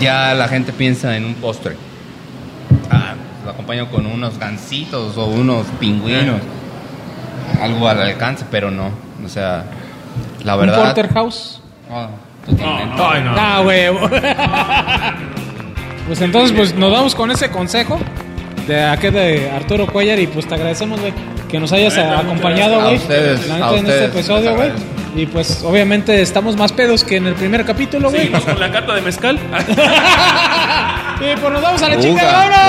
ya 0.00 0.34
la 0.34 0.48
gente 0.48 0.72
piensa 0.72 1.16
en 1.16 1.24
un 1.24 1.34
postre. 1.34 1.74
Ah, 2.90 3.14
lo 3.44 3.50
acompaño 3.50 3.88
con 3.90 4.06
unos 4.06 4.38
gansitos 4.38 5.16
o 5.16 5.26
unos 5.26 5.66
pingüinos. 5.78 6.40
Algo 7.60 7.88
al 7.88 8.00
alcance, 8.00 8.44
pero 8.50 8.70
no. 8.70 8.90
O 9.24 9.28
sea, 9.28 9.64
la 10.44 10.54
Un 10.54 10.60
verdad... 10.62 10.84
porterhouse. 10.94 11.60
Oh, 11.90 12.06
totalmente. 12.46 12.96
No, 12.96 13.10
Ay, 13.10 13.22
no. 13.22 13.34
Ah, 13.36 13.60
güey. 13.62 13.88
pues 16.06 16.20
entonces, 16.20 16.52
pues 16.56 16.74
nos 16.74 16.92
vamos 16.92 17.14
con 17.14 17.30
ese 17.30 17.50
consejo 17.50 17.98
de 18.66 18.82
aquí 18.82 19.08
de 19.10 19.50
Arturo 19.50 19.86
Cuellar 19.86 20.18
y 20.18 20.26
pues 20.26 20.46
te 20.46 20.54
agradecemos, 20.54 21.00
güey, 21.00 21.12
que 21.48 21.58
nos 21.58 21.72
hayas 21.72 21.96
acompañado, 21.98 22.80
güey. 22.82 22.94
En 22.94 23.00
este 23.00 23.36
ustedes, 23.76 24.02
episodio, 24.14 24.54
güey. 24.54 24.70
Y 25.16 25.26
pues 25.26 25.62
obviamente 25.64 26.22
estamos 26.22 26.56
más 26.56 26.70
pedos 26.72 27.02
que 27.02 27.16
en 27.16 27.26
el 27.26 27.34
primer 27.34 27.64
capítulo, 27.64 28.10
güey. 28.10 28.22
Seguimos 28.22 28.44
con 28.44 28.60
la 28.60 28.70
cata 28.70 28.94
de 28.94 29.00
mezcal. 29.02 29.38
y 31.20 31.36
pues 31.36 31.52
nos 31.52 31.62
vamos 31.62 31.82
a 31.82 31.88
la 31.88 31.96
Uga, 31.96 32.02
chica, 32.02 32.24
vámonos. 32.32 32.60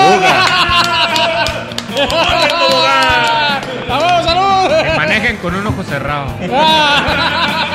¡Vamos, 3.88 4.24
salud! 4.24 4.96
Manejen 4.96 5.36
con 5.38 5.54
un 5.54 5.66
ojo 5.66 5.82
cerrado. 5.82 6.26
Ah. 6.52 7.66